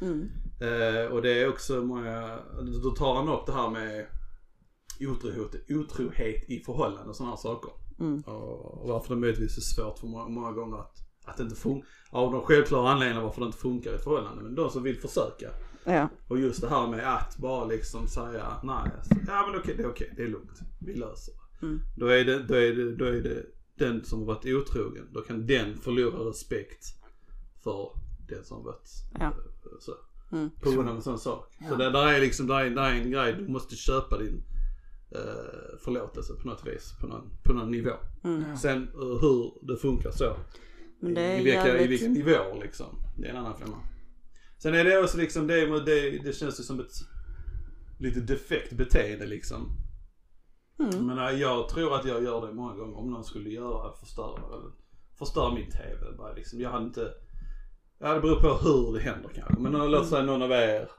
[0.02, 0.30] Mm.
[0.62, 2.40] Eh, och det är också många,
[2.84, 4.08] då tar han upp det här med
[5.00, 7.72] otrohet, otrohet i förhållanden och sådana här saker.
[8.00, 8.22] Mm.
[8.22, 10.96] Och, och varför det möjligtvis är svårt för många, många gånger att,
[11.26, 11.88] att det inte funkar.
[12.10, 14.44] Av de självklara anledningarna varför det inte funkar i förhållande.
[14.44, 15.50] Men de som vill försöka.
[15.84, 16.10] Ja.
[16.28, 19.84] Och just det här med att bara liksom säga nej, alltså, ja men okej, det
[19.84, 20.60] är okej, det är lugnt.
[20.86, 21.40] Vi löser det.
[21.62, 21.80] Mm.
[21.96, 23.46] Då är det, då är det, då är det
[23.78, 25.08] den som har varit otrogen.
[25.14, 26.86] Då kan den förlora respekt
[27.64, 27.90] för
[28.30, 28.90] den som har varit
[29.20, 29.26] Ja.
[29.26, 29.34] eh,
[29.80, 29.94] så.
[30.32, 30.50] Mm.
[30.62, 31.54] På grund av en sån sak.
[31.70, 34.44] Så det där är liksom, där är, där är en grej, du måste köpa din
[35.12, 36.94] eh, förlåtelse på något vis.
[37.02, 37.94] På någon, på någon nivå.
[38.24, 38.58] Mm.
[38.58, 40.38] Sen eh, hur det funkar så.
[41.00, 41.90] Men det är I vilka, I jävligt...
[42.02, 42.88] vilka nivåer liksom.
[43.18, 43.78] Det är en annan femma.
[44.58, 46.94] Sen är det också liksom, det, det, det känns ju som ett
[48.00, 49.72] lite defekt beteende liksom.
[50.80, 51.06] Mm.
[51.06, 54.40] Men jag tror att jag gör det många gånger om någon skulle göra, förstöra,
[55.18, 56.18] förstöra min TV.
[56.18, 57.14] Bara liksom, jag hade inte,
[58.00, 59.60] ja det beror på hur det händer kanske.
[59.60, 60.90] Men låt säga någon av er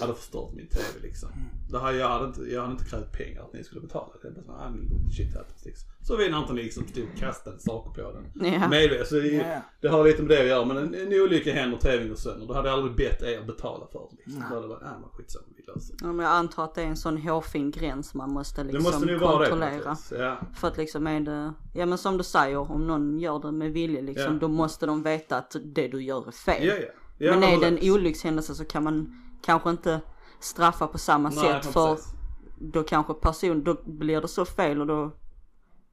[0.00, 1.28] hade förstört min TV liksom.
[1.70, 4.28] Det här, jag, hade inte, jag hade inte krävt pengar att ni skulle betala det.
[4.36, 5.88] Jag bara så, ah, shit happens liksom.
[6.02, 8.52] Så vill inte ni liksom stod och kastade saker på den.
[8.52, 8.68] Ja.
[8.68, 9.08] Medvetet.
[9.08, 9.60] Så det, Ja.
[9.80, 10.64] det har lite med det att göra.
[10.64, 12.46] Men en, en olycka händer, TVn går sönder.
[12.46, 14.16] Då hade jag aldrig bett er betala för det.
[14.16, 14.42] Liksom.
[14.48, 16.06] Då hade det varit, ah men skitsamma vi löser det.
[16.06, 18.82] Ja, men jag antar att det är en sån hårfin gräns man måste Det liksom
[18.82, 19.18] måste nu det.
[19.18, 19.90] på kontrollera.
[19.90, 20.12] vis.
[20.18, 20.36] Ja.
[20.54, 23.72] För att liksom är det, ja men som du säger, om någon gör det med
[23.72, 24.38] vilje liksom, Ja.
[24.40, 26.66] då måste de veta att det du gör är fel.
[26.66, 26.86] Ja, ja.
[27.18, 30.00] ja men är det en olyckshändelse så kan man kanske inte
[30.40, 32.12] straffa på samma Nej, sätt för precis.
[32.58, 35.10] då kanske person, då blir det så fel och då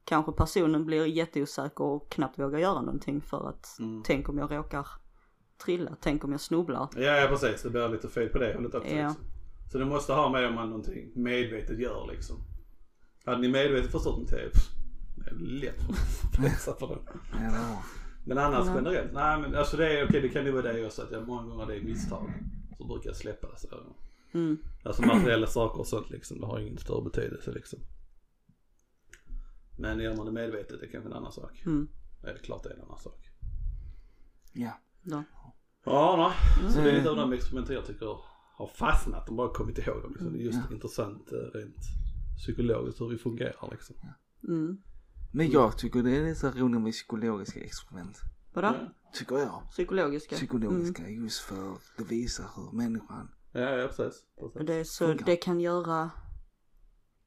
[0.04, 4.02] kanske personen blir jätteosäker och knappt vågar göra någonting för att Mm.
[4.06, 4.86] tänk om jag råkar
[5.64, 6.88] trilla, tänk om jag snubblar.
[6.96, 7.62] Ja, ja precis.
[7.62, 8.90] Det blir lite fel på det hållet också.
[8.94, 9.08] Ja.
[9.08, 9.24] Liksom.
[9.72, 12.36] Så det måste ha med om man någonting medvetet gör liksom.
[13.24, 14.50] Hade ni medvetet förstått TV?
[14.50, 14.68] pff,
[15.16, 17.00] Det är lätt för pressa för det.
[18.24, 18.72] Men annars Ja.
[18.76, 21.26] generellt, nej men alltså det är okej det kan ju vara det också att jag
[21.26, 22.32] många gånger det är misstag.
[22.82, 23.68] Så brukar jag släppa det så.
[24.34, 24.58] Mm.
[24.84, 27.78] Alltså materiella saker och sånt liksom, det har ingen större betydelse liksom.
[29.78, 31.62] Men gör man det medvetet, det kan vara en annan sak.
[31.66, 31.88] Mm.
[32.22, 33.28] Det är klart det är en annan sak.
[34.52, 34.80] Ja.
[35.02, 35.24] Då.
[35.84, 36.72] Ja, nej.
[36.72, 37.30] Så det är lite av Mm.
[37.30, 38.18] de experiment jag tycker
[38.54, 40.10] har fastnat och bara kommit ihåg dem.
[40.12, 40.32] Liksom.
[40.32, 41.76] Det är just intressant eh, rent
[42.38, 43.96] psykologiskt hur vi fungerar liksom.
[44.48, 44.82] Mm.
[45.32, 48.18] Men jag tycker det är lite roligt med psykologiska experiment.
[48.52, 48.68] Vadå?
[48.68, 48.92] Ja.
[49.12, 49.62] Tycker jag.
[49.70, 50.36] Psykologiska?
[50.36, 53.34] Psykologiska just för det visar hur människan.
[53.52, 54.22] Ja, ja precis.
[54.36, 54.66] Och precis.
[54.66, 55.26] det, är så, Funkar.
[55.26, 56.10] det kan göra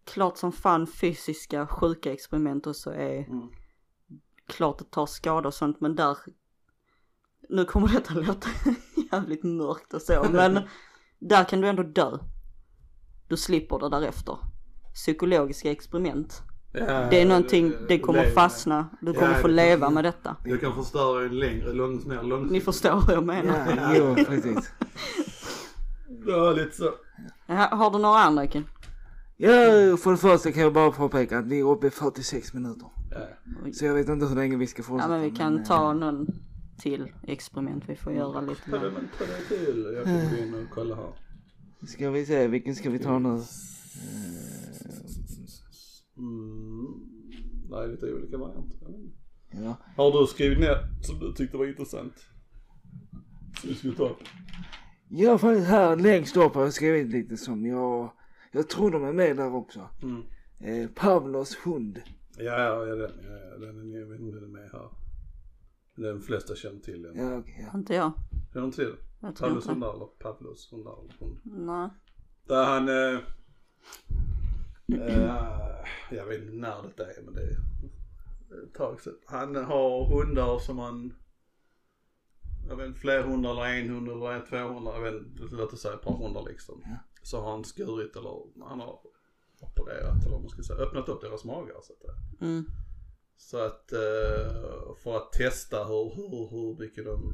[0.03, 3.49] klart som fan fysiska sjuka experiment och så är Mm.
[4.47, 6.17] klart att ta skada och sånt men där
[7.49, 8.49] nu kommer detta låta
[9.11, 10.59] jävligt mörkt och så men
[11.19, 12.17] där kan du ändå dö.
[13.28, 14.38] Du slipper det därefter.
[14.93, 16.41] Psykologiska experiment.
[16.80, 18.89] Ja, Det är någonting, det- kommer lever fastna.
[19.01, 20.36] Du Ja, kommer få leva med detta.
[20.45, 22.51] Du kan förstöra en längre, långt, mer långsiktigt.
[22.51, 23.73] Ni förstår vad jag menar.
[23.78, 24.71] Ja, jo precis.
[26.28, 26.91] Ja, lite så.
[27.47, 28.63] Ja, har du några andra Ken?
[29.38, 29.49] Ja,
[29.97, 32.88] för det första kan jag bara påpeka att vi är uppe i 46 minuter.
[33.11, 33.71] Ja.
[33.73, 35.09] Så jag vet inte hur länge vi ska Ja fortsätta.
[35.09, 36.28] men vi kan eh, ta någon
[36.80, 38.89] till experiment vi får göra lite Ta det, mer.
[38.91, 39.93] men ta det till.
[39.95, 41.09] Jag kan gå in och kolla här.
[41.88, 43.41] Ska vi se, vilken ska vi ta nu?
[46.18, 46.86] Mm.
[47.74, 48.78] Är lite olika varianter.
[48.82, 49.18] Jag vet inte.
[49.51, 49.76] Ja.
[49.97, 52.13] Har du skrivit ner som du tyckte var intressant?
[53.61, 54.18] Som du skulle ta upp?
[55.09, 58.11] Jag har faktiskt här längst upp har jag skrivit lite som jag,
[58.51, 59.89] jag tror de är med där också.
[60.03, 60.22] Mm.
[60.59, 62.01] Eh, Pavlos hund.
[62.38, 64.70] Ja, ja, ja, den, ja, ja, den, är- jag vet inte om den är med
[64.74, 64.89] här.
[65.95, 67.16] Den flesta känner till den.
[67.18, 67.78] Ja, okej, ja.
[67.80, 68.11] Inte jag.
[68.53, 69.34] Känner du inte till den?
[69.34, 71.38] Pavlos hundar eller Pavlos hundar eller hund.
[71.43, 71.89] Nej.
[72.47, 73.20] Där han, eh,
[76.11, 77.57] jag vet inte när detta är men det är
[78.63, 79.17] ett tag sedan.
[79.25, 81.13] Han har hundar som han,
[82.69, 85.73] jag vet inte, fler hundar eller en hund eller en, 200, jag vet inte, låt
[85.73, 86.83] oss säga ett par hundar liksom.
[87.23, 88.99] Så har han skurit eller han har
[89.59, 92.13] opererat eller vad man ska säga, öppnat upp deras magar så att säga.
[92.41, 92.65] Mm.
[93.38, 97.33] Så att eh, för att testa hur, hur, hur mycket de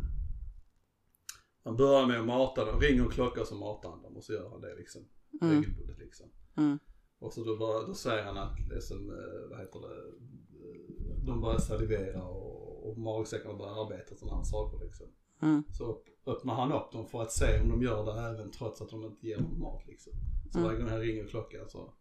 [1.63, 4.33] man börjar med att mata dem, ringer en klocka så matar han dem och så
[4.33, 5.01] gör han det liksom
[5.41, 5.55] Mm.
[5.55, 6.29] regelbundet liksom.
[6.57, 6.79] Mm.
[7.21, 9.95] Och så då, bara, då säger han att det är som, eh, vad heter det,
[9.95, 15.07] eh, de börjar salivera och, och magsäckarna börjar arbeta och sådana här saker liksom.
[15.41, 15.63] Mm.
[15.77, 18.89] Så öppnar han upp dem för att se om de gör det även trots att
[18.89, 20.13] de inte ger dem mat liksom.
[20.51, 20.67] Så Mm.
[20.67, 21.93] varje gång han ringer klockan så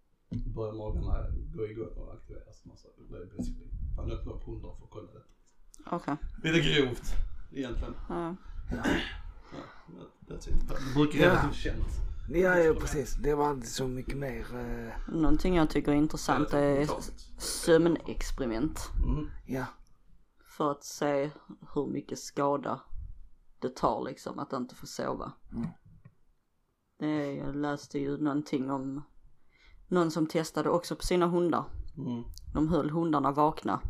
[0.54, 2.64] börjar magarna gå igång och aktiveras.
[2.72, 3.66] och Så det är basically,
[3.96, 5.96] han öppnar upp hundar för att kolla detta.
[5.96, 6.16] Okej.
[6.44, 7.02] Lite grovt
[7.52, 7.94] egentligen.
[8.08, 8.36] Ja.
[8.70, 8.82] Ja,
[10.28, 10.68] that's it.
[10.68, 11.26] Det brukar Ja.
[11.30, 11.86] relativt känt.
[12.32, 13.14] Ja, ja precis.
[13.14, 14.46] Det var inte så mycket mer.
[14.56, 16.88] eh, Någonting jag tycker är intressant är
[17.38, 18.90] sömnexperiment.
[19.04, 19.30] Mm.
[19.46, 19.64] ja.
[20.56, 21.30] För att se
[21.74, 22.80] hur mycket skada
[23.58, 25.32] det tar liksom att inte få sova.
[25.52, 25.66] Mm.
[26.98, 29.02] Det, jag läste ju någonting om
[29.88, 31.64] någon som testade också på sina hundar.
[31.96, 32.24] Mm.
[32.54, 33.80] De höll hundarna vakna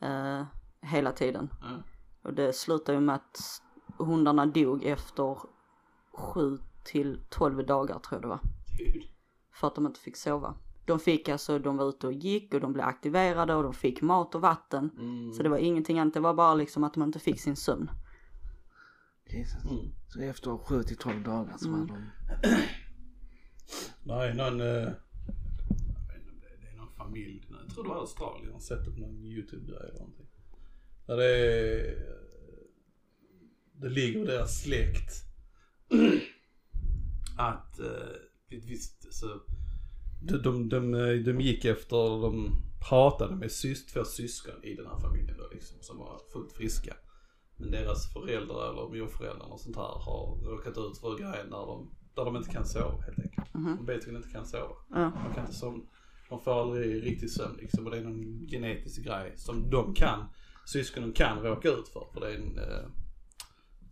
[0.00, 0.44] eh,
[0.80, 1.50] hela tiden.
[1.60, 1.82] Ja.
[2.22, 3.62] Och det slutade ju med att
[3.98, 5.38] hundarna dog efter
[6.12, 8.40] 7 till 12 dagar tror jag det var.
[9.52, 10.54] För att de inte fick sova.
[10.84, 14.02] De fick alltså, de var ute och gick och de blev aktiverade och de fick
[14.02, 14.90] mat och vatten.
[14.98, 15.32] Mm.
[15.32, 17.90] Så det var ingenting annat, det var bara liksom att de inte fick sin sömn.
[19.26, 19.64] Jesus.
[19.64, 19.92] Mm.
[20.08, 22.10] Så efter 7 till 12 dagar så var de...
[24.02, 24.84] Nej, någon, eh, jag
[26.08, 28.60] vet inte om det, det är någon familj, jag tror det var Australien, jag har
[28.60, 30.26] sett det på någon YouTube-grej eller någonting.
[31.06, 31.96] Där det är,
[33.72, 35.12] det ligger i deras släkt
[37.48, 38.16] att, eh,
[38.48, 39.26] visst, så,
[40.22, 40.92] de, de, de,
[41.24, 42.50] de gick efter, de
[42.88, 46.96] pratade med sys, två syskon i den här familjen då liksom, som var fullt friska.
[47.56, 51.90] Men deras föräldrar eller morföräldrar och sånt här har råkat ut för grejer där de,
[52.14, 53.52] där de inte kan sova helt enkelt.
[53.52, 54.74] De basically inte kan sova.
[54.90, 55.12] Ja.
[55.26, 55.84] De kan inte somna.
[56.28, 60.24] De får aldrig riktig sömn liksom och det är någon genetisk grej som de kan,
[60.66, 62.06] syskonen kan råka ut för.
[62.14, 62.88] För det är en, eh,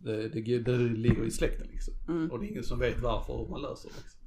[0.03, 1.93] det, det, det ligger i släkten liksom.
[2.31, 4.19] Och det är ingen som vet varför och hur man löser det liksom.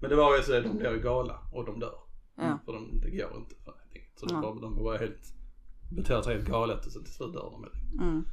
[0.00, 1.98] Men det var ju så att de blir galna och de dör.
[2.36, 2.58] Ja.
[2.64, 3.74] För de, det går inte för.
[4.20, 4.58] Så de, Ja.
[4.60, 5.32] de var helt,
[5.96, 7.64] beter sig helt galet och så till slut dör de.
[8.02, 8.24] Mm.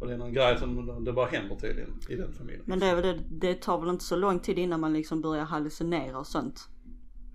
[0.00, 2.64] Och det är någon grej som det bara händer tydligen i den familjen.
[2.66, 5.20] Men det är väl det, det tar väl inte så lång tid innan man liksom
[5.20, 6.68] börjar hallucinera och sånt.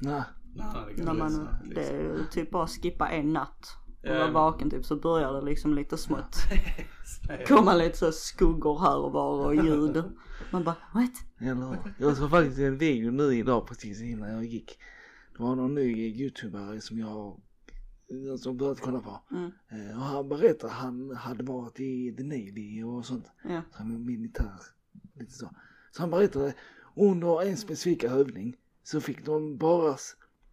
[0.01, 0.22] Nej.
[0.55, 1.95] Nej, det kan När man, så, det liksom.
[1.95, 5.41] är ju typ bara skippa en natt och vara men- vaken typ så börjar det
[5.41, 6.36] liksom lite smått
[7.47, 10.04] komma lite så skuggor här och var och ljud.
[10.52, 11.12] Man bara what?
[11.39, 11.78] Eller?
[11.99, 14.78] Jag såg faktiskt en video nu idag precis innan jag gick.
[15.38, 17.41] Det var någon ny youtubare som jag
[18.39, 19.22] som börjat kolla på.
[19.32, 19.52] Mm.
[19.72, 23.26] Eh, Och han berättade att han hade varit i the Navy och sånt.
[23.43, 23.62] Ja.
[23.72, 24.60] Så han är militär.
[25.16, 25.49] Lite så.
[25.91, 26.54] Så han berättade
[26.95, 29.95] under en specifik övning så fick de bara,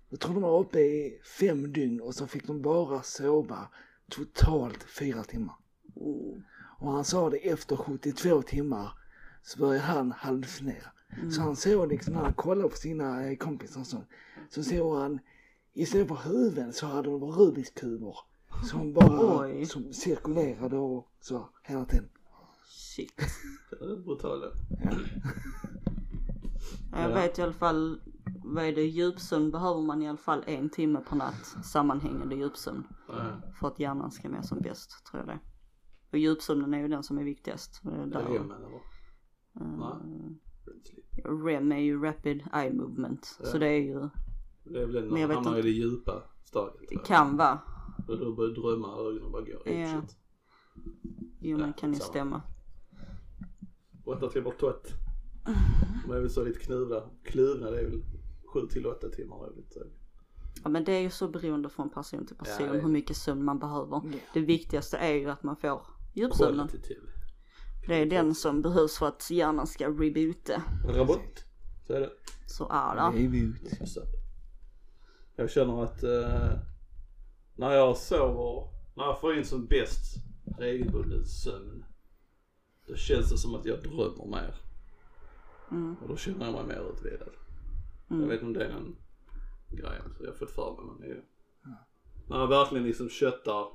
[0.09, 3.69] jag tror de var uppe i fem dygn och så fick de bara sova
[4.11, 5.55] totalt fyra timmar.
[5.95, 6.37] Oh.
[6.81, 8.93] Och han sa det efter 72 timmar
[9.43, 10.91] så började han hallucinera.
[11.35, 14.09] Så han såg liksom när han kollade på sina eh, kompisar och sånt.
[14.51, 15.19] Så såg han
[15.75, 18.17] istället för huvuden så hade de Rubiks kuber.
[18.71, 19.67] Som bara Oj.
[19.67, 22.09] som cirkulerade och så hela tiden.
[22.67, 23.13] Shit.
[23.71, 24.55] Det är brutalt.
[26.93, 27.15] Jag Ja.
[27.15, 28.01] vet i alla fall,
[28.55, 31.57] vad är det, djupsömn behöver man i alla fall en timme per natt.
[31.65, 32.85] Sammanhängande djupsömn.
[33.09, 33.15] Ja.
[33.61, 35.41] För att hjärnan ska må som bäst, tror jag det.
[36.13, 37.81] Och djupsömnen är ju den som är viktigast.
[37.83, 38.81] Det Det är där- remmen eller?
[40.85, 41.05] Sleep.
[41.47, 43.25] REM är ju Rapid Eye Movement.
[43.25, 44.09] Så det är ju,
[44.65, 46.89] Det är väl den när man hamnar i det djupa stadiet.
[46.91, 47.59] det kan vara.
[48.09, 49.69] Och då börjar drömma och ögonen bara går.
[49.69, 50.03] Ja.
[51.41, 52.43] Jo men kan ju stämma.
[54.05, 54.89] Åtta timmar tott.
[56.07, 57.03] De är väl så lite knuvna.
[57.25, 58.03] Kluvna det är väl
[58.61, 59.47] sju till åtta timmar.
[59.47, 59.81] är lite.
[60.65, 63.17] Ja men det är ju så beroende från person till person Ja, det- hur mycket
[63.17, 64.01] sömn man behöver.
[64.05, 64.19] Ja.
[64.35, 65.83] Det viktigaste är ju att man får
[66.15, 66.69] djupsömnen.
[67.87, 70.63] Det är den som behövs för att hjärnan ska reboota.
[70.89, 71.45] Robot.
[71.87, 72.11] Så är det.
[72.47, 73.19] Så är det.
[73.87, 74.01] Så.
[75.37, 76.59] Jag känner att eh,
[77.57, 80.17] när jag sover, när jag får in som bäst
[80.59, 81.85] regelbunden sömn.
[82.87, 84.55] Då känns det som att jag drömmer mer.
[85.71, 85.97] Mm.
[86.03, 87.29] Och då känner jag mig mer utvilad.
[88.09, 88.97] Jag vet inte om det är en
[89.71, 91.23] grej så jag har fått för mig men det är ju.
[92.29, 93.67] När man verkligen liksom köttar.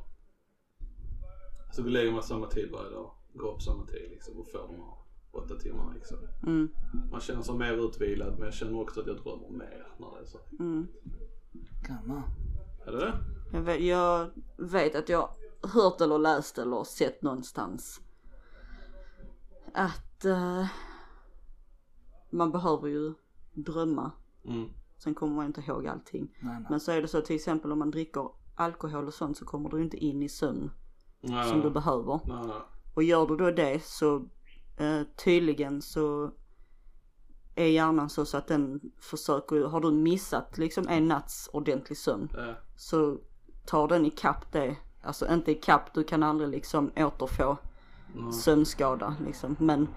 [1.71, 3.11] Så går lägger man samma tid varje dag.
[3.33, 4.93] Går upp samma tid liksom och får de här
[5.31, 6.17] åtta timmarna liksom.
[6.47, 6.69] Mm.
[7.11, 10.21] Man känner sig mer utvilad men jag känner också att jag drömmer mer när det
[10.21, 10.39] är så.
[10.59, 10.87] Mm.
[11.85, 12.23] Kan man.
[12.85, 13.13] Är det det?
[13.53, 15.29] Jag vet, jag vet att jag
[15.61, 18.01] hört eller läst eller sett någonstans
[19.73, 20.65] att eh,
[22.29, 23.13] man behöver ju
[23.53, 24.11] drömma
[24.45, 24.69] Mm.
[24.97, 26.31] Sen kommer man inte ihåg allting.
[26.41, 26.67] Nej, nej.
[26.69, 29.69] Men så är det så till exempel om man dricker alkohol och sånt så kommer
[29.69, 30.71] du inte in i sömn
[31.21, 32.19] Nej, som du behöver.
[32.25, 32.61] nej, nej.
[32.93, 34.15] Och gör du då det så
[34.77, 36.31] eh, tydligen så
[37.55, 42.29] är hjärnan så, så att den försöker, har du missat liksom en natts ordentlig sömn
[42.33, 42.53] Ja.
[42.75, 43.17] så
[43.65, 44.75] tar den ikapp det.
[45.03, 47.57] Alltså inte ikapp, du kan aldrig liksom återfå
[48.31, 49.55] sömnskada liksom.
[49.59, 49.87] Men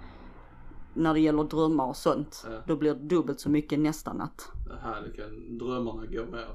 [0.97, 2.59] när det gäller drömmar och sånt, Ja.
[2.67, 4.49] då blir det dubbelt så mycket nästa natt.
[4.69, 6.49] Det här det kan drömmarna gå mer.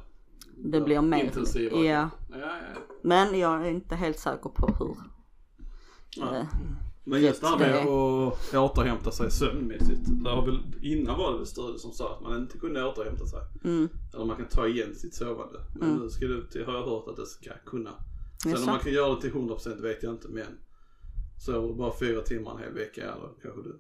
[0.58, 1.78] Det blir mer, Intensiva.
[1.78, 2.10] ja.
[2.32, 2.82] Ja, ja.
[3.04, 4.96] Men jag är inte helt säker på hur.
[6.18, 6.36] Ja.
[6.38, 6.46] Eh,
[7.04, 10.02] Men just det här med att återhämta sig sömnmässigt.
[10.24, 13.26] Det har väl, innan var det väl studier som sa att man inte kunde återhämta
[13.26, 13.40] sig.
[13.64, 13.90] Mm.
[14.14, 15.60] Eller man kan ta igen sitt sovande.
[15.80, 17.92] Men nu ska det, till- har jag hört att det ska kunna.
[18.44, 20.58] Sen om man kan göra det till 100% vet jag inte men.
[21.46, 23.80] Sover du bara fyra timmar en hel vecka eller kanske du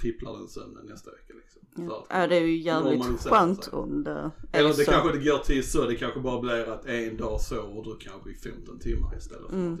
[0.00, 1.62] tripplar den sömnen nästa vecka liksom.
[1.92, 4.90] Att- Ja det är ju jävligt skönt om det är Eller det så.
[4.90, 8.30] kanske det går till så, det kanske bara blir att en dag sover du kanske
[8.30, 9.80] i 15 timmar istället för Mm.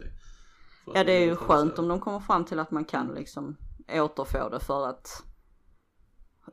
[0.94, 3.56] Ja det är ju det skönt om de kommer fram till att man kan liksom
[3.92, 5.22] återfå det för att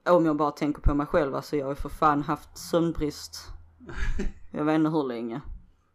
[0.05, 3.36] om jag bara tänker på mig själv, alltså jag har ju för fan haft sömnbrist.
[4.51, 5.41] Jag vet inte hur länge.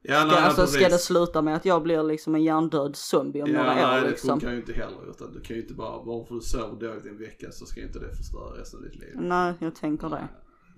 [0.09, 0.77] Ja, nej, Ska, alltså precis.
[0.81, 3.99] ska det sluta med att jag blir liksom en hjärndöd zombie om Ja, några nej
[3.99, 4.29] år det liksom?
[4.31, 5.11] funkar ju inte heller.
[5.11, 7.81] Utan du kan ju inte bara, bara för du sover dåligt en vecka så ska
[7.83, 9.13] inte det förstöra resten av ditt liv.
[9.15, 10.15] Nej, jag tänker det.
[10.17, 10.29] Nej,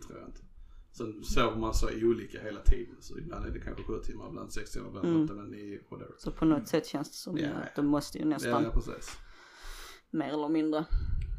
[0.00, 0.40] det tror jag inte.
[0.92, 2.96] Sen sover man så olika hela tiden.
[3.00, 5.24] Så ibland är det kanske sju timmar, ibland sex timmar, ibland Mm.
[5.24, 6.14] åtta, men nio, whatever.
[6.18, 9.16] Så på något sätt känns det som Ja, att det måste ju nästan, ja precis.
[10.10, 10.84] mer eller mindre.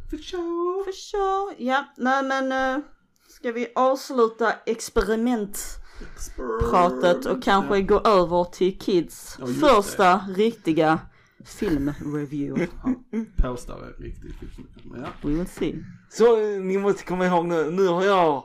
[0.09, 0.83] För sure.
[0.85, 1.55] För sure.
[1.65, 2.83] Ja, nej men uh,
[3.29, 4.53] ska vi avsluta
[6.15, 10.99] experimentpratet och kanske gå över till Kids Ja, första riktiga
[11.45, 12.67] filmreview.
[13.37, 14.67] Postar är riktigt film.
[14.97, 15.07] Ja.
[15.29, 15.83] We will see.
[16.09, 18.43] Så eh, ni måste komma ihåg nu, nu har jag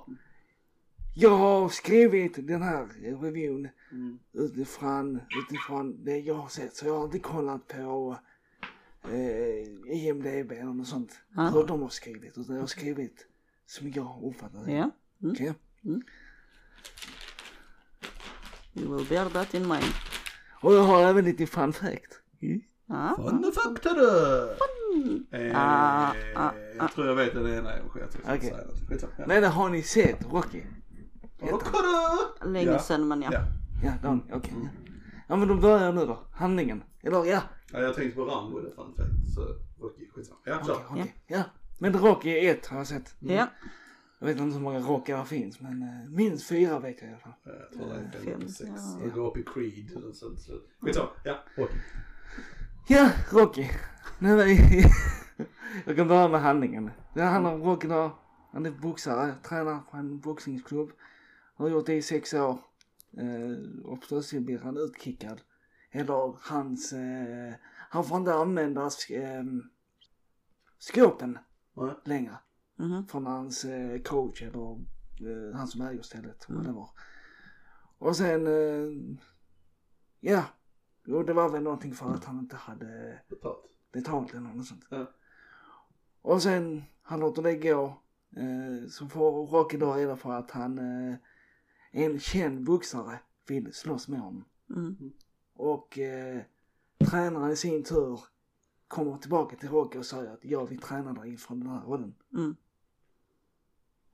[1.19, 2.87] jag har skrivit den här
[3.23, 4.19] reviewn Mm.
[4.33, 6.77] utifrån, utifrån det jag har sett.
[6.77, 8.17] Så jag har inte kollat på
[9.05, 11.13] eh, IMDB eller något sånt.
[11.37, 11.43] Ja.
[11.55, 12.39] Hur de har skrivit.
[12.39, 13.27] Utan jag har skrivit
[13.67, 14.73] som jag har uppfattat det.
[14.73, 14.91] Ja,
[15.23, 15.33] mm.
[15.33, 15.55] Okej?
[18.77, 19.93] We will bear that in mind.
[20.63, 22.21] Och jag har även lite fun fact.
[22.43, 22.61] Mm.
[22.89, 24.57] Ja, Fun fakta du!
[25.31, 28.41] Eh, Ah, ah, jag tror jag vet den ena är jag Okej.
[28.41, 28.57] säga.
[28.89, 29.13] Skitsamma.
[29.19, 29.25] Ja.
[29.27, 30.63] Nej, det har ni sett Rocky?
[31.41, 32.19] Kolla!
[32.53, 32.79] länge Ja.
[32.79, 33.29] sedan men ja.
[33.33, 33.41] Ja.
[33.85, 34.23] Ja, det har ni.
[34.33, 34.53] Okej.
[35.29, 36.19] Ja men då börjar jag nu då.
[36.33, 36.83] Handlingen.
[37.03, 37.43] Eller ja.
[37.73, 39.35] ja, jag tänkte på Rambo det fun fact.
[39.35, 39.41] Så
[39.83, 40.39] Rocky, skitsamma.
[40.45, 40.75] Ja, kör.
[40.75, 41.15] Okej, okej.
[41.27, 41.43] Ja.
[41.79, 43.15] Men Rocky 1 har jag sett.
[43.19, 43.47] Ja,
[44.19, 47.13] Jag vet inte hur många Rockar det finns men eh, minst fyra vet jag i
[47.13, 47.33] alla fall.
[47.45, 48.71] Jag tror det är fem Fem, eller sex.
[48.71, 49.01] ja.
[49.05, 50.05] Det går upp i Creed.
[50.05, 51.09] och så- så- Skitsamma.
[51.25, 51.75] Ja, Rocky.
[52.89, 53.67] Ja, Rocky.
[54.19, 54.85] Nu är vi...
[55.87, 56.91] jag kan börja med handlingen.
[57.15, 58.19] Det handlar om Rocky då.
[58.53, 60.91] Han är boxare, tränar på en boxningsklubb.
[61.55, 62.59] Har gjort det i sex år.
[63.19, 65.41] Eh, och plötsligt blir han utkickad.
[65.91, 66.93] Eller hans...
[66.93, 67.55] Eh,
[67.91, 69.45] han får inte använda sk- eh,
[70.79, 71.39] skåpen
[72.05, 72.37] längre.
[72.77, 73.07] Mhm.
[73.07, 76.47] Från hans eh, coach eller eh, han som äger stället.
[76.49, 76.91] Vad det var.
[77.99, 78.47] Och sen...
[78.47, 79.19] Eh,
[80.21, 80.45] ja.
[81.05, 83.65] Jo, det var väl någonting för att han inte hade Betalt.
[83.93, 84.85] betalt eller något sånt.
[84.91, 85.11] Ja.
[86.23, 88.03] Och sen, han låter det gå.
[88.37, 91.17] Eh, så får Rocky då reda på att han, eh,
[91.91, 94.45] en känd boxare vill slåss med honom.
[94.71, 95.13] Mm.
[95.55, 96.43] Och eh,
[97.11, 98.21] tränaren i sin tur
[98.89, 102.15] kommer tillbaka till Rocky och säger att jag vill träna dig inför den här rollen.
[102.33, 102.57] Mm.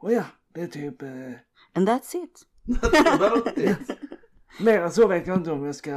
[0.03, 0.25] Och ja,
[0.55, 1.33] det är typ, eh,
[1.75, 2.47] And that's it.
[4.61, 5.91] mer än så vet jag inte om jag ska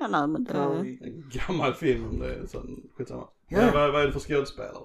[0.00, 0.78] Ja, nej men ta det...
[1.00, 3.28] En gammal film om det är sån, skitsamma.
[3.48, 3.60] Ja.
[3.62, 3.70] Ja.
[3.74, 4.84] Vad, vad är det för skådespelare?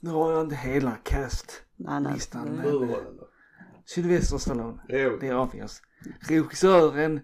[0.00, 1.62] Nu har jag inte hela cast.
[1.76, 2.12] Nej, nej.
[2.14, 3.28] Listan, det- men- Huvudrollen då?
[3.84, 4.82] Sylvester Stallone.
[4.88, 5.18] Jo.
[5.20, 5.80] Det avgörs.
[6.20, 7.20] Regissören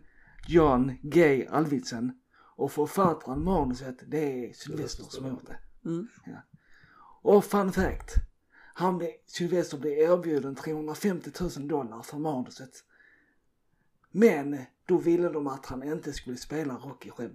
[0.49, 2.13] John Gay Alvidsen
[2.57, 5.59] och författaren manuset det är Sylvester som har gjort det.
[5.89, 6.07] Mm.
[7.23, 8.15] Och fun fact.
[8.79, 12.85] Han blev, Sylvester blev erbjuden 350 000 dollar för manuset.
[14.11, 17.35] Men då ville de att han inte skulle spela Rocky själv.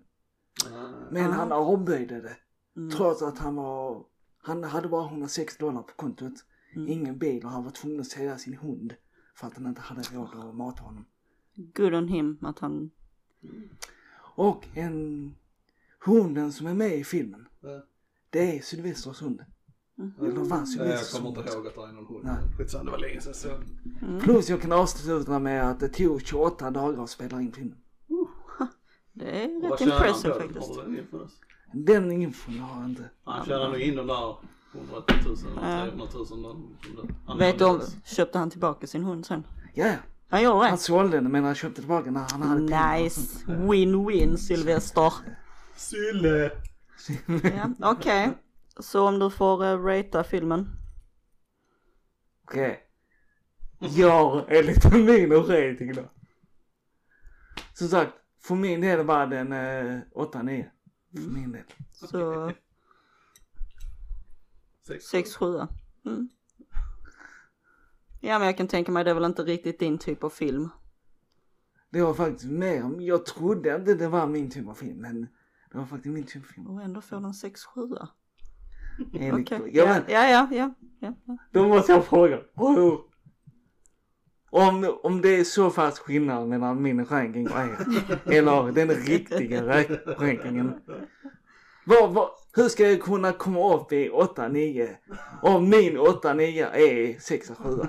[1.12, 1.34] Men Ah.
[1.34, 2.38] han avböjde det.
[2.78, 2.92] Mm.
[2.92, 4.06] Trots att han var,
[4.38, 6.34] han hade bara 106 dollar på kontot.
[6.76, 6.88] Mm.
[6.88, 8.94] Ingen bil och han var tvungen att sälja sin hund.
[9.36, 11.06] För att han inte hade råd att mata honom.
[11.56, 12.92] Good on him att han...
[14.36, 15.36] Och en
[16.06, 17.48] hunden som är med i filmen.
[18.30, 19.46] Det är Sylvesters hund.
[20.20, 22.20] Eller var Nej, jag Sylvesters kommer inte ihåg att det är någon hund.
[22.24, 22.36] Nej.
[22.58, 23.50] Skitsamma, det var länge sedan så.
[24.24, 27.78] Plus jag kan avsluta med att det tog 28 dagar att spela in filmen.
[29.14, 30.68] Det är rätt han impressive faktiskt.
[30.76, 31.30] Har du den infon?
[31.74, 33.10] Den infon har jag inte.
[33.24, 34.36] Han tjänar nog in de där
[34.74, 36.44] 100 000 eller 300 000.
[36.44, 39.44] den- den- Vet du om, köpte han tillbaka sin hund sen?
[39.74, 39.96] Ja, ja.
[40.30, 40.78] Han gjorde Han det?
[40.78, 42.62] sålde den men han köpte tillbaka när han hade.
[43.04, 43.46] Nice.
[43.48, 45.14] Win-win Sylvester.
[45.76, 46.52] Sylle!
[47.28, 48.32] Ja, okej.
[48.82, 50.70] Så om du får uh, ratea filmen.
[52.44, 52.80] Okej.
[53.80, 56.04] Ja, enligt min rating då.
[57.74, 60.70] Som sagt, för min del var den eh, 8-9.
[61.12, 61.64] För min del.
[61.92, 62.52] Så
[64.88, 65.06] Sex.
[65.06, 65.46] 6 7
[66.06, 66.30] mm.
[68.20, 70.70] Ja men jag kan tänka mig det är väl inte riktigt din typ av film.
[71.90, 75.22] Det var faktiskt mer, jag trodde inte det var min typ av film men
[75.72, 76.68] det var faktiskt min typ av film.
[76.68, 77.82] Och ändå får den 6 7
[79.14, 79.70] Enligt, Okej.
[79.74, 81.14] ja, Ja, men, ja, ja, ja, ja.
[81.26, 81.38] ja.
[81.52, 82.40] då måste jag fråga.
[84.54, 87.78] Om, om det är så fast skillnad mellan min ranking och er.
[88.38, 90.74] eller den riktiga ra- rankingen.
[91.86, 94.90] Vad, vad, hur ska jag kunna komma upp i 8-9
[95.42, 97.88] om min 8-9 är 6-7?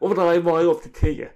[0.00, 1.28] Och drar jag bara upp till 10.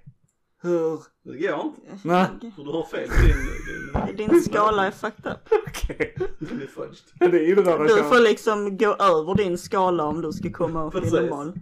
[0.65, 0.99] Hur?
[1.23, 2.07] Det går inte.
[2.07, 4.17] Nej, För du har fel din...
[4.17, 5.49] din Din skala är fucked up.
[5.67, 6.15] okej.
[6.39, 6.97] den är fudged.
[7.19, 10.83] Ja, det är det Du får liksom gå över din skala om du ska komma
[10.83, 11.13] upp i Precis.
[11.13, 11.53] normal.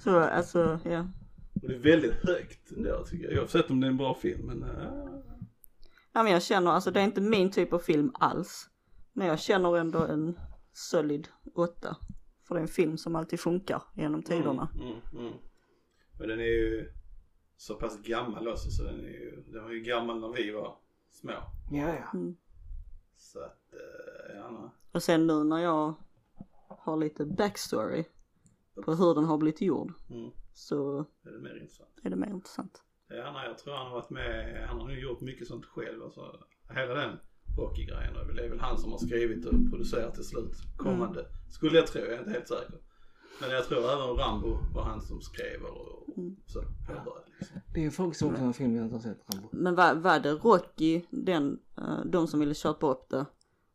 [0.00, 1.00] Så alltså, ja.
[1.62, 3.32] Och det är väldigt högt ändå tycker jag.
[3.34, 4.62] Jag har sett om det är en bra film men...
[4.62, 5.20] Uh,
[6.12, 8.68] Ja men jag känner, alltså det är inte min typ av film alls.
[9.12, 10.38] Men jag känner ändå en
[10.72, 11.96] solid 8.
[12.48, 14.68] För det är en film som alltid funkar genom tiderna.
[14.74, 15.32] Mm, mm.
[16.18, 16.92] Men den är ju
[17.60, 20.76] så pass gammal också så den är ju, den var ju gammal när vi var
[21.10, 21.32] små.
[21.70, 22.20] Ja, ja.
[23.16, 24.70] Så att, eh, ja nej.
[24.92, 25.94] Och sen nu när jag
[26.68, 28.04] har lite backstory
[28.84, 30.30] på hur den har blivit gjord Mm.
[30.54, 31.90] så Det är mer intressant.
[32.02, 32.82] är det mer intressant.
[33.08, 36.02] Ja, nej, jag tror han har varit med, han har ju gjort mycket sånt själv.
[36.02, 37.18] Alltså, hela den
[37.58, 38.16] Rocky-grejen.
[38.16, 41.26] och Det är väl han som har skrivit och producerat till slut kommande.
[41.48, 42.78] Skulle jag tro, jag är inte helt säker.
[43.40, 46.14] Men jag tror även Rambo var han som skrev och, och
[46.46, 47.60] så påbörjade liksom.
[47.74, 49.34] Det är faktiskt också en film jag inte har sett.
[49.34, 49.48] Rambo.
[49.52, 53.26] Men var, var det Rocky, den, eh, de som ville köpa upp det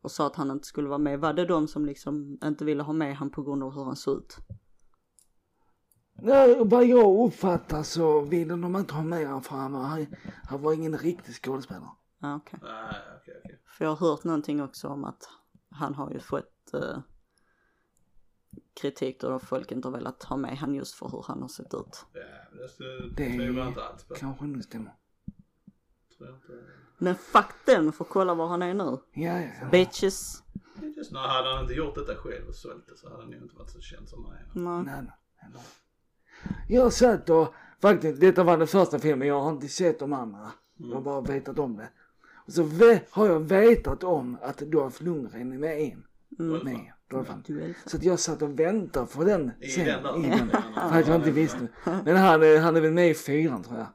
[0.02, 2.84] och sa att han inte skulle vara med, var det de som liksom inte ville
[2.84, 4.38] ha med han på grund av hur han såg ut?
[6.22, 10.06] Nej, vad jag uppfattar så ville de inte ha med honom för han var,
[10.44, 11.90] han var ingen riktig skådespelare.
[12.20, 12.60] Ja okej.
[12.64, 13.62] Nej, okej, okej.
[13.78, 15.30] För jag har hört någonting också om att
[15.70, 16.98] han har ju fått eh,
[18.82, 21.74] kritik då folk inte har velat ha med han just för hur han har sett
[21.74, 22.06] ut.
[22.14, 22.22] Ja,
[22.52, 24.14] men det, tror jag inte alls på.
[24.16, 24.96] kanske inte stämmer.
[26.18, 26.54] Tror jag inte.
[26.98, 28.98] Men fuck den, för kolla var han är nu.
[29.14, 29.70] Ja, ja.
[29.72, 30.44] Bitches.
[30.96, 33.38] Just, nej, hade han inte gjort detta själv och sålt det så hade han ju
[33.38, 34.52] inte varit så känd som han är.
[34.54, 34.84] Nej.
[34.84, 35.62] Nej, nej, nej.
[36.70, 40.52] Jag satt och, faktiskt, detta var den första filmen, jag har inte sett de andra.
[40.78, 41.90] Jag har bara vetat om det.
[42.46, 46.04] Och så ve- har jag vetat om att Dolph Lundgren är med in.
[46.38, 46.92] Med,
[47.86, 49.86] Så att jag satt och väntade på den I sen.
[49.86, 50.26] den där?
[50.26, 50.50] I den.
[50.76, 51.68] Ja, För att jag inte visste.
[51.86, 53.86] Men han, han är väl med i fyran tror jag.
[53.88, 53.90] Eh,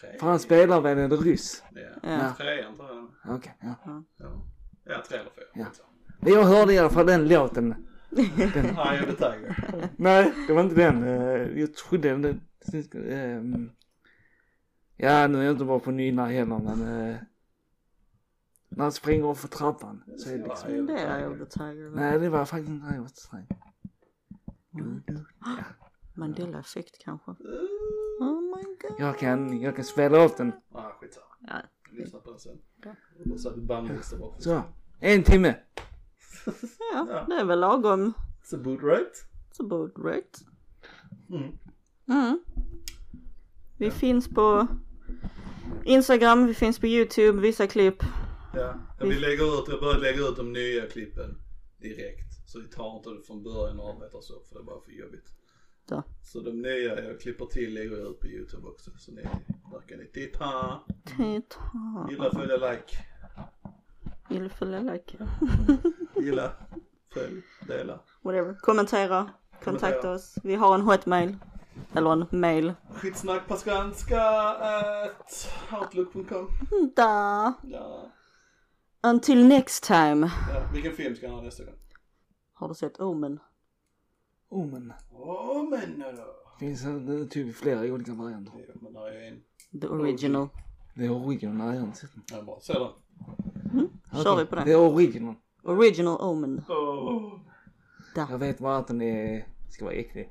[0.00, 0.18] tre.
[0.20, 1.62] För han spelar väl en ryss.
[1.74, 1.80] Ja.
[2.02, 2.34] Ja.
[2.36, 2.88] Trean tror
[3.24, 3.34] jag.
[3.36, 3.74] Okej, ja.
[3.84, 4.02] Ja,
[4.84, 5.44] ja tre eller fyra.
[5.54, 5.66] Ja.
[6.20, 7.74] Men jag hörde i alla fall den låten.
[8.16, 9.56] Eye of the Tiger.
[9.96, 11.02] Nej, det var inte den.
[11.02, 12.40] Eh, Jag trodde den.
[13.10, 13.70] ehm,
[14.96, 17.14] Ja, nu är jag inte bra på nynna heller men.
[18.76, 20.86] När han springer upp för trappan så är det liksom.
[20.86, 21.90] Det är Eye of the Tiger.
[21.90, 22.94] Nej, det var faktiskt inte det.
[22.94, 23.46] jag var sträng.
[26.14, 27.30] Mandela-effekt kanske.
[27.30, 28.94] Oh my god.
[28.98, 30.52] Jag kan, jag kan spela upp den.
[30.72, 31.26] Ah, skitsamma.
[31.40, 31.54] Ja.
[31.92, 32.58] Lyssna på den sen.
[33.32, 34.40] Och så bandlista bara.
[34.40, 34.62] Så,
[35.00, 35.54] en timme.
[36.92, 38.12] ja, det är väl lagom.
[38.42, 39.26] It's a boot right?
[39.50, 40.38] It's about right.
[41.30, 41.58] Mm.
[42.08, 42.40] Mm.
[43.78, 44.66] Vi finns på
[45.84, 48.02] Instagram, vi finns på YouTube, vissa klipp.
[48.56, 48.74] Ja.
[49.00, 49.06] ja.
[49.06, 51.38] Vi lägger ut, jag börjar lägga ut de nya klippen
[51.78, 52.48] direkt.
[52.48, 54.92] Så vi tar inte det från början och arbetar så för det är bara för
[54.92, 55.28] jobbigt.
[55.88, 56.02] Så.
[56.22, 58.90] Så de nya jag klipper till lägger jag ut på YouTube också.
[58.98, 59.22] Så ni,
[59.72, 60.80] där kan ni titta.
[61.04, 61.60] Titta.
[62.10, 62.98] Gilla, följa, like.
[64.30, 65.18] Gilla, följa, like.
[66.14, 66.52] Gilla,
[67.14, 68.00] följ, dela.
[68.22, 68.54] Whatever.
[68.60, 69.30] Kommentera.
[69.64, 70.34] Kontakta oss.
[70.42, 71.36] Vi har en hotmail.
[71.94, 72.74] Eller en mail.
[72.94, 75.48] Skitsnack på svenska at
[75.80, 76.48] outlook.com.
[76.96, 77.52] Da.
[77.62, 78.10] Ja.
[79.02, 80.30] Until next time.
[80.54, 80.68] ja.
[80.72, 81.74] Vilken film ska han ha nästa gång?
[82.52, 83.40] Har du sett Omen?
[84.48, 84.92] Oh men.
[85.12, 86.24] Åh men då.
[86.58, 88.52] Finns det typ flera olika varianter.
[88.68, 89.40] Ja, men där är en.
[89.80, 90.48] The original.
[90.94, 92.22] Det är original, nej jag har inte sett den.
[92.32, 92.58] Ja, bra.
[92.62, 92.88] Se den.
[94.22, 94.64] Kör Okej, vi på det.
[94.64, 95.34] Det är original.
[95.62, 96.64] Original Omen.
[96.68, 97.40] Oh.
[98.14, 100.30] Jag vet bara att den är, ska vara äcklig.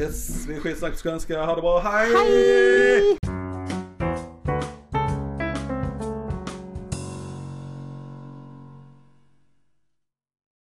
[0.00, 1.44] Yes, vi är skitsnack på svenska.
[1.46, 1.78] Ha det bra.
[1.80, 2.14] Hej!
[2.14, 3.18] Hej!